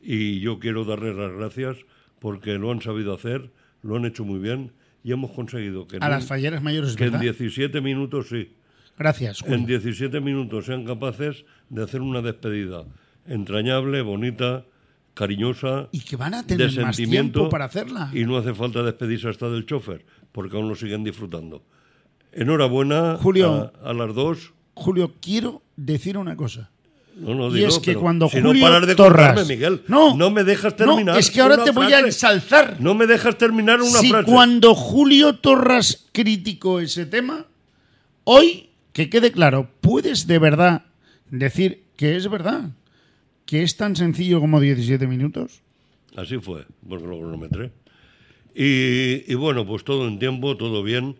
[0.00, 1.76] y yo quiero darles las gracias
[2.18, 3.50] porque lo han sabido hacer,
[3.82, 4.72] lo han hecho muy bien
[5.02, 7.22] y hemos conseguido que, A en las falleras mayores, que en ¿verdad?
[7.22, 8.52] 17 minutos, sí,
[8.98, 9.56] Gracias, Julio.
[9.56, 12.84] en 17 minutos sean capaces de hacer una despedida
[13.26, 14.64] entrañable, bonita,
[15.16, 18.10] cariñosa, Y que van a de tener más sentimiento tiempo para hacerla.
[18.12, 21.64] y no hace falta despedirse hasta del chofer, porque aún lo siguen disfrutando.
[22.32, 23.72] Enhorabuena Julio.
[23.82, 24.52] a, a las dos.
[24.74, 26.70] Julio, quiero decir una cosa.
[27.16, 30.14] No, no, y digo, es que pero cuando si Julio no de Torras, Miguel, no,
[30.14, 31.18] no me dejas no, terminar.
[31.18, 32.76] es que ahora te voy a ensalzar.
[32.78, 34.30] No me dejas terminar una si frase.
[34.30, 37.46] cuando Julio Torras criticó ese tema,
[38.24, 40.82] hoy, que quede claro, ¿puedes de verdad
[41.30, 42.68] decir que es verdad,
[43.46, 45.62] que es tan sencillo como 17 minutos.
[46.16, 47.70] Así fue, porque lo cronometré.
[48.54, 51.16] Y, y bueno, pues todo en tiempo, todo bien.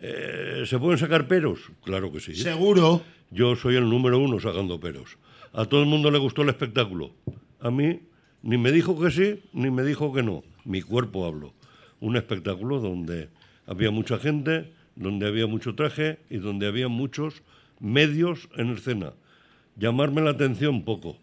[0.00, 1.60] Eh, ¿Se pueden sacar peros?
[1.84, 2.34] Claro que sí.
[2.34, 3.02] Seguro.
[3.30, 5.18] Yo soy el número uno sacando peros.
[5.52, 7.12] A todo el mundo le gustó el espectáculo.
[7.60, 8.00] A mí
[8.42, 10.42] ni me dijo que sí, ni me dijo que no.
[10.64, 11.52] Mi cuerpo hablo.
[12.00, 13.28] Un espectáculo donde
[13.66, 17.42] había mucha gente, donde había mucho traje y donde había muchos
[17.78, 19.12] medios en escena.
[19.76, 21.18] Llamarme la atención poco.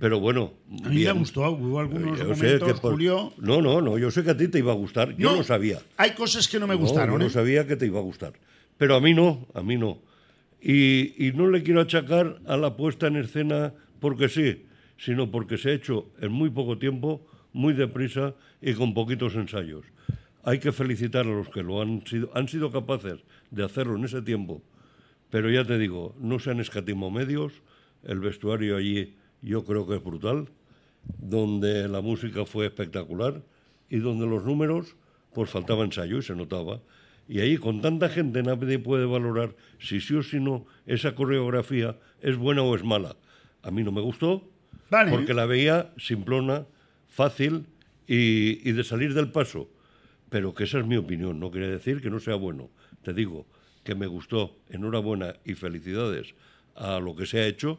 [0.00, 1.18] Pero bueno, A mí me bien.
[1.18, 3.32] gustó, hubo algunos Yo sé momentos, que por- Julio.
[3.38, 5.14] No, no, no, yo sé que a ti te iba a gustar.
[5.16, 5.78] Yo No, lo sabía.
[5.98, 7.12] Hay cosas que no me No, gustaron.
[7.14, 7.30] yo no ¿eh?
[7.30, 8.32] sabía que te iba a gustar.
[8.78, 9.98] Pero a mí no, a mí no.
[10.62, 14.64] Y, y no le quiero achacar a la puesta en escena porque sí,
[14.96, 19.84] sino porque se ha hecho en muy poco tiempo, muy deprisa y con poquitos ensayos.
[20.44, 23.20] Hay que felicitar a los que lo han sido, han sido capaces
[23.50, 24.62] de hacerlo en ese tiempo.
[25.28, 27.52] Pero ya te digo, no se han escatimado medios,
[28.02, 30.48] el vestuario allí yo creo que es brutal,
[31.18, 33.42] donde la música fue espectacular
[33.88, 34.96] y donde los números,
[35.32, 36.80] pues faltaba ensayo y se notaba.
[37.28, 41.96] Y ahí con tanta gente nadie puede valorar si sí o si no esa coreografía
[42.20, 43.16] es buena o es mala.
[43.62, 44.48] A mí no me gustó
[44.90, 45.10] Vale.
[45.10, 46.66] porque la veía simplona,
[47.08, 47.66] fácil
[48.06, 49.68] y, y de salir del paso.
[50.28, 52.70] Pero que esa es mi opinión, no quiere decir que no sea bueno.
[53.02, 53.46] Te digo
[53.84, 56.34] que me gustó, enhorabuena y felicidades
[56.76, 57.78] a lo que se ha hecho,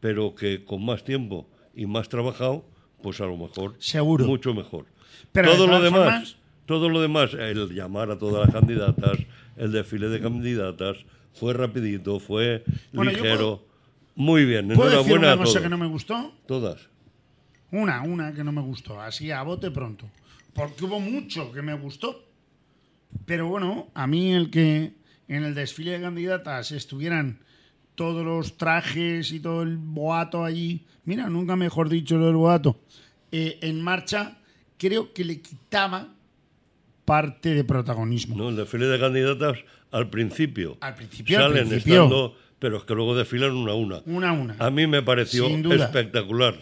[0.00, 2.64] pero que con más tiempo y más trabajado,
[3.02, 4.26] pues a lo mejor Seguro.
[4.26, 4.86] mucho mejor.
[5.32, 6.36] Pero de todo lo demás, formas-
[6.66, 9.18] todo lo demás, el llamar a todas las candidatas,
[9.56, 10.96] el desfile de candidatas,
[11.32, 13.62] fue rapidito, fue Bueno, ligero, puedo-
[14.16, 15.62] muy bien, ¿Puedo decir enhorabuena una a cosa todos.
[15.62, 16.34] que no me gustó?
[16.46, 16.88] Todas.
[17.70, 20.10] Una, una que no me gustó, así a bote pronto.
[20.54, 22.24] Porque hubo mucho que me gustó.
[23.26, 24.92] Pero bueno, a mí el que
[25.28, 27.40] en el desfile de candidatas estuvieran
[27.98, 32.78] todos los trajes y todo el boato allí, mira, nunca mejor dicho lo del boato,
[33.32, 34.38] eh, en marcha,
[34.78, 36.06] creo que le quitaba
[37.04, 38.36] parte de protagonismo.
[38.36, 39.58] No, el desfile de candidatas
[39.90, 40.76] al principio.
[40.80, 41.94] Al principio, al Salen principio.
[42.04, 44.00] estando, pero es que luego desfilan una a una.
[44.06, 44.54] Una a una.
[44.60, 46.54] A mí me pareció espectacular,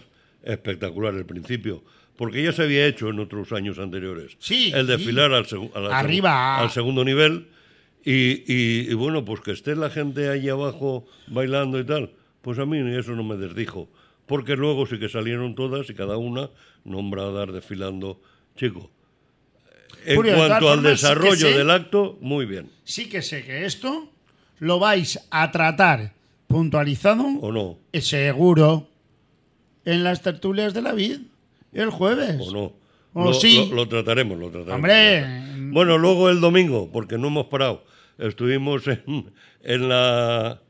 [0.43, 1.85] espectacular el principio.
[2.17, 4.37] Porque ya se había hecho en otros años anteriores.
[4.39, 4.93] Sí, El sí.
[4.93, 6.61] desfilar al, la Arriba.
[6.61, 7.49] al segundo nivel.
[8.09, 12.13] Y, y- y bueno, pues que esté la gente ahí abajo bailando y tal.
[12.41, 13.89] Pues a mí eso no me desdijo.
[14.27, 16.51] Porque luego sí que salieron todas y cada una
[16.85, 18.21] nombradas desfilando.
[18.57, 18.91] Chico,
[20.05, 22.71] en Julio, de todas cuanto al sí desarrollo sé- del acto, muy bien.
[22.85, 24.09] Sí que sé que esto
[24.61, 26.13] lo vais a tratar
[26.47, 27.77] puntualizado ¿O no?
[28.01, 28.87] Seguro.
[29.85, 31.19] En las tertulias de la vid.
[31.73, 32.37] El jueves.
[32.41, 32.73] ¿O no?
[33.15, 33.67] O lo, sí.
[33.71, 34.77] lo- lo trataremos, lo trataremos.
[34.77, 35.25] Hombre.
[35.73, 37.85] Bueno, luego el domingo, porque no hemos parado.
[38.19, 40.61] Estuvimos en, en la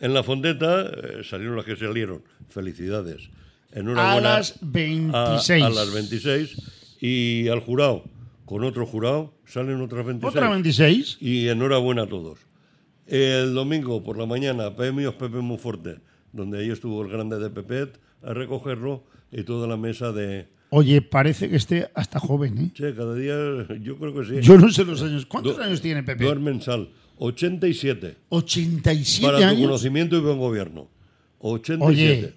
[0.00, 2.22] en la fondeta, eh, salieron las que salieron.
[2.48, 3.30] Felicidades.
[3.72, 4.34] Enhorabuena.
[4.34, 5.62] A las 26.
[5.62, 6.96] A, a las 26.
[7.00, 8.04] Y al jurado,
[8.44, 10.36] con otro jurado, salen otras 26.
[10.36, 11.18] Otra 26.
[11.20, 12.38] Y enhorabuena a todos.
[13.06, 15.98] El domingo por la mañana, premios Pepe Muforte,
[16.34, 20.48] donde ahí estuvo el grande de Pepet a recogerlo y toda la mesa de...
[20.70, 22.70] Oye, parece que esté hasta joven, ¿eh?
[22.74, 23.34] Che, cada día
[23.80, 24.40] yo creo que sí.
[24.42, 25.24] Yo no sé los años.
[25.26, 26.24] ¿Cuántos Du- años tiene Pepe?
[26.24, 26.88] Duermen sal.
[27.18, 28.16] 87.
[28.28, 29.62] 87 Para tu años.
[29.66, 30.88] conocimiento y buen gobierno.
[31.38, 32.34] 87.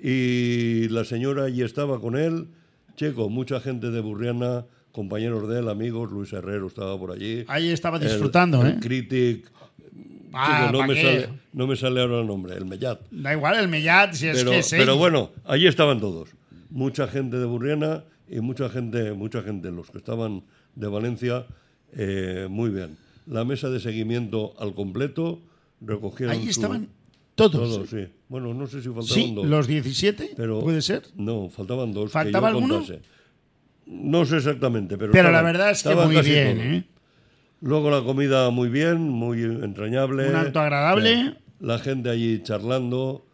[0.00, 2.48] Y la señora allí estaba con él.
[2.96, 6.10] Checo, mucha gente de Burriana, compañeros de él, amigos.
[6.12, 7.44] Luis Herrero estaba por allí.
[7.48, 8.78] Ahí estaba El- disfrutando, el ¿eh?
[8.82, 9.50] Critic.
[10.32, 13.00] Ah, no, ¿pa' me sale, no me sale ahora el nombre, el Mellat.
[13.10, 14.98] Da igual, el Mellat, si es Pero, que es pero él.
[14.98, 16.30] bueno, allí estaban todos.
[16.70, 20.42] Mucha gente de Burriana y mucha gente, mucha gente, los que estaban
[20.74, 21.46] de Valencia,
[21.94, 22.96] eh, muy bien.
[23.26, 25.40] La mesa de seguimiento al completo,
[25.80, 26.88] recogieron Ahí estaban
[27.34, 27.52] todos.
[27.52, 28.06] todos, sí.
[28.28, 29.46] Bueno, no sé si faltaban Sí, dos.
[29.46, 31.02] los 17, pero puede ser.
[31.16, 32.10] No, faltaban dos.
[32.10, 32.74] ¿Faltaba que yo alguno?
[32.78, 33.00] contase.
[33.86, 35.12] No sé exactamente, pero.
[35.12, 36.60] Pero la verdad es que muy bien.
[36.60, 36.84] ¿eh?
[37.62, 40.28] Luego la comida muy bien, muy entrañable.
[40.28, 41.12] Un acto agradable.
[41.12, 43.24] Eh, La gente allí charlando.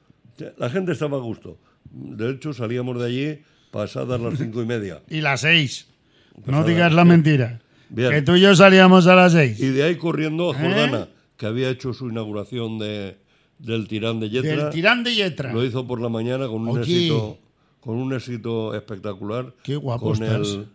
[0.59, 1.59] La gente estaba a gusto.
[1.91, 5.01] De hecho, salíamos de allí pasadas las cinco y media.
[5.09, 5.89] Y las 6.
[6.47, 7.61] No digas la mentira.
[7.89, 8.11] Bien.
[8.11, 9.59] Que tú y yo salíamos a las 6.
[9.61, 10.61] Y de ahí corriendo a ¿Eh?
[10.61, 13.17] Jordana, que había hecho su inauguración de,
[13.59, 14.65] del Tirán de Yetra.
[14.65, 15.53] Del tirán de Yetra.
[15.53, 16.83] Lo hizo por la mañana con un Oye.
[16.83, 17.39] éxito
[17.81, 19.55] con un éxito espectacular.
[19.63, 20.49] Qué guapo con estás.
[20.49, 20.67] el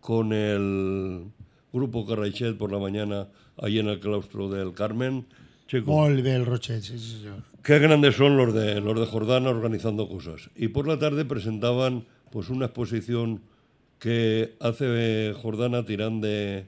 [0.00, 1.24] con el
[1.72, 3.28] grupo Carraichet por la mañana
[3.60, 5.26] ahí en el claustro del Carmen.
[5.68, 7.42] Chico, Volve el Rochet, sí, sí, señor.
[7.62, 10.50] qué grandes son los de los de Jordana organizando cosas.
[10.56, 13.40] Y por la tarde presentaban pues una exposición
[13.98, 16.66] que hace Jordana Tirán de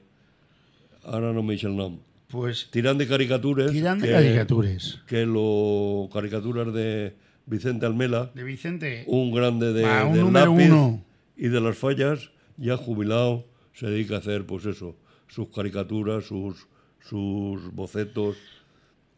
[1.03, 2.01] ahora no me dice el nombre.
[2.29, 3.71] Pues Tirán de caricaturas.
[3.71, 4.99] tirán de que- caricaturas.
[5.07, 7.13] que lo caricaturas de,
[7.45, 9.03] Vicente Almela, De Vicente.
[9.07, 11.03] un grande de, Va, un número lápiz uno.
[11.37, 13.45] y de las fallas, ya jubilado,
[13.75, 14.95] se dedica a hacer, pues eso,
[15.27, 16.67] sus caricaturas, sus,
[17.01, 18.37] sus bocetos.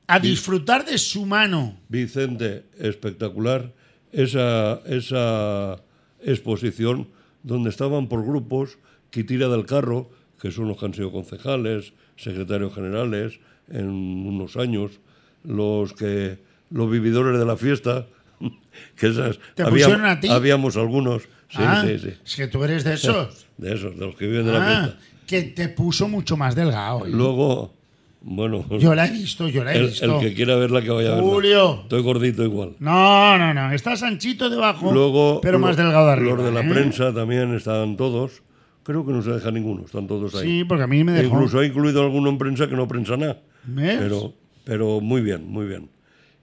[0.08, 1.78] A disfrutar de su mano.
[1.90, 3.74] Vicente, espectacular,
[4.12, 5.82] esa, esa
[6.22, 7.08] exposición
[7.44, 8.78] donde estaban por grupos
[9.10, 10.10] Quitira del Carro,
[10.42, 13.40] que son los que han sido concejales, secretarios generales
[13.70, 15.00] en unos años,
[15.44, 16.40] los que
[16.70, 18.08] los vividores de la fiesta,
[18.96, 20.28] que esas ¿Te pusieron a ti?
[20.28, 23.46] habíamos algunos, sí, Ah, sí, sí, Es que tú eres de esos.
[23.58, 25.00] de esos, de los que viven de la Ah, fiesta.
[25.26, 27.06] que te puso mucho más delgado.
[27.06, 27.10] ¿eh?
[27.12, 27.74] Luego,
[28.22, 30.06] bueno, Yo la he visto, yo la he el, visto.
[30.20, 31.30] el que quiera verla que vaya a verla.
[31.30, 31.80] Julio.
[31.84, 32.76] Estoy gordito igual.
[32.80, 33.72] No, no, no.
[33.72, 36.36] Estás anchito debajo, Luego, pero más delgado arriba.
[36.36, 36.70] Los de la ¿eh?
[36.70, 38.42] prensa también están todos.
[38.84, 40.60] Creo que no se deja ninguno, están todos ahí.
[40.60, 41.36] Sí, porque a mí me dejó.
[41.36, 43.38] incluso ha incluido alguno en prensa que no prensa nada.
[43.66, 43.98] ¿Ves?
[44.00, 44.34] Pero,
[44.64, 45.90] pero muy bien, muy bien.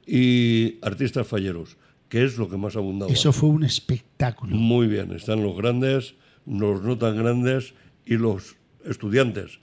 [0.06, 1.78] Y artistas falleros,
[2.14, 3.10] que es lo que más abundaba.
[3.10, 4.54] Eso fue un espectáculo.
[4.54, 6.14] Muy bien, están los grandes,
[6.46, 7.74] los no tan grandes
[8.06, 8.54] y los
[8.84, 9.58] estudiantes.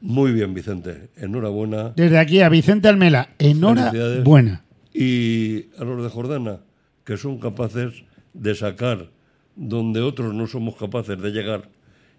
[0.00, 1.10] Muy bien, Vicente.
[1.16, 1.92] Enhorabuena.
[1.96, 4.64] Desde aquí a Vicente Almela, enhorabuena.
[4.92, 6.60] Y a los de Jordana,
[7.02, 8.04] que son capaces
[8.34, 9.10] de sacar
[9.56, 11.70] donde otros no somos capaces de llegar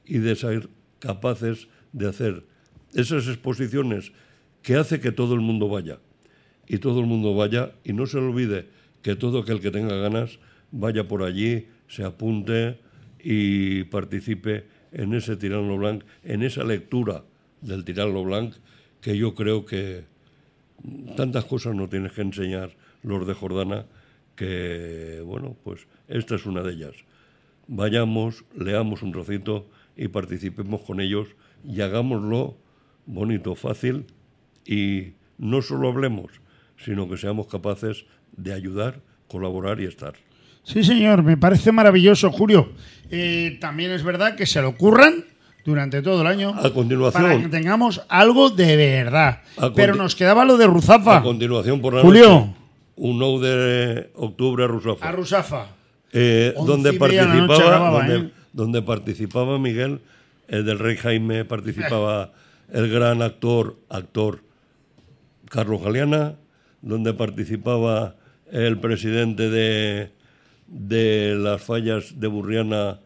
[0.06, 0.68] y de ser
[1.00, 2.44] capaces de hacer
[2.94, 4.12] esas exposiciones
[4.62, 6.00] que hace que todo el mundo vaya.
[6.68, 8.76] Y todo el mundo vaya y no se le olvide
[9.06, 10.40] que todo aquel que tenga ganas
[10.72, 12.80] vaya por allí, se apunte
[13.22, 17.24] y participe en ese Tirano Blanc, en esa lectura
[17.62, 18.56] del Tirano Blanc,
[19.02, 20.06] que yo creo que
[21.16, 22.72] tantas cosas no tienes que enseñar
[23.04, 23.86] los de Jordana
[24.36, 26.96] que, bueno, pues esta es una de ellas.
[27.68, 31.28] Vayamos, leamos un trocito y participemos con ellos
[31.64, 32.58] y hagámoslo
[33.06, 34.08] bonito, fácil
[34.66, 36.32] y no solo hablemos,
[36.76, 38.06] sino que seamos capaces
[38.38, 40.14] de ayudar, colaborar y estar.
[40.64, 42.72] Sí, señor, me parece maravilloso, Julio.
[43.12, 45.24] Eh, también es verdad que se lo ocurran
[45.64, 46.56] durante todo el año.
[46.56, 47.24] A continuación.
[47.24, 49.42] Para que tengamos algo de verdad.
[49.76, 51.18] Pero nos quedaba lo de Ruzafa.
[51.18, 52.30] A continuación, por la Julio.
[52.30, 52.54] noche,
[52.96, 55.08] un 9 de octubre a Rusafa.
[55.08, 55.68] A Ruzafa.
[56.18, 58.32] Eh, donde participaba donde, ¿eh?
[58.54, 60.00] donde participaba Miguel
[60.48, 62.32] el del Rey Jaime participaba
[62.72, 64.40] el gran actor actor
[65.50, 66.36] Carlos Galeana
[66.82, 68.16] donde participaba
[68.52, 70.12] el presidente de
[70.68, 73.00] de las fallas de Burriana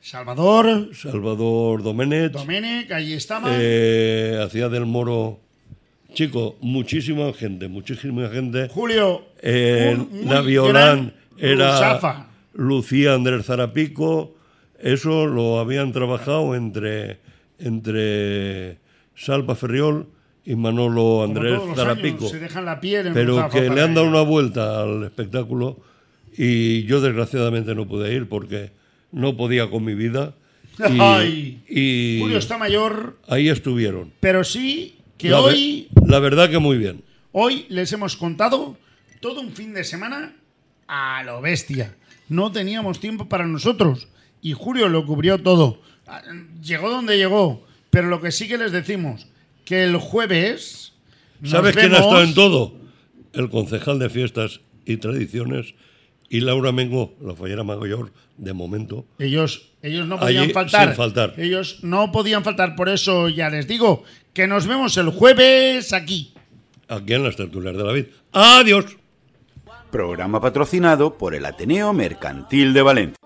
[0.00, 3.50] Salvador, Salvador Domenech Domenech, allí estaba.
[3.52, 5.40] eh, hacía del Moro
[6.14, 9.26] chico muchísima gente muchísima gente Julio.
[9.42, 12.00] eh, un la Violán era.
[12.54, 14.34] Lucía Andrés Zarapico.
[14.80, 17.18] Eso lo habían trabajado entre,
[17.58, 18.78] entre
[19.14, 20.08] Salva Ferriol
[20.50, 22.18] y Manolo Andrés Zarapico.
[22.20, 25.78] años, se dejan la piel en Pero que le han dado una vuelta al espectáculo
[26.36, 28.70] y yo desgraciadamente no pude ir porque
[29.12, 30.34] no podía con mi vida.
[30.78, 31.62] Y, Ay.
[31.68, 34.12] y Julio está mayor, ahí estuvieron.
[34.20, 37.02] pero sí que La, ve- hoy, la verdad que muy bien.
[37.32, 38.76] hoy les hemos contado
[39.20, 40.36] todo un fin de semana
[40.86, 41.96] a lo bestia.
[42.28, 44.06] No teníamos tiempo para nosotros
[44.40, 45.80] y Julio lo cubrió todo.
[46.62, 49.26] Llegó donde llegó, pero lo que sí que les decimos,
[49.68, 50.94] que el jueves...
[51.40, 52.74] nos ¿Sabes quién ha estado en todo?
[53.34, 55.74] El concejal de fiestas y tradiciones
[56.30, 59.06] y Laura Mengo, la fallera mayor, de momento.
[59.18, 60.88] Ellos, ellos no podían Allí, faltar.
[60.88, 61.34] sin faltar.
[61.36, 66.32] Ellos no podían faltar, por eso ya les digo que nos vemos el jueves aquí.
[66.88, 68.06] Aquí en las tertulias de la vid.
[68.32, 68.96] ¡Adiós!
[69.90, 73.18] Programa patrocinado por el Ateneo Mercantil de Valencia.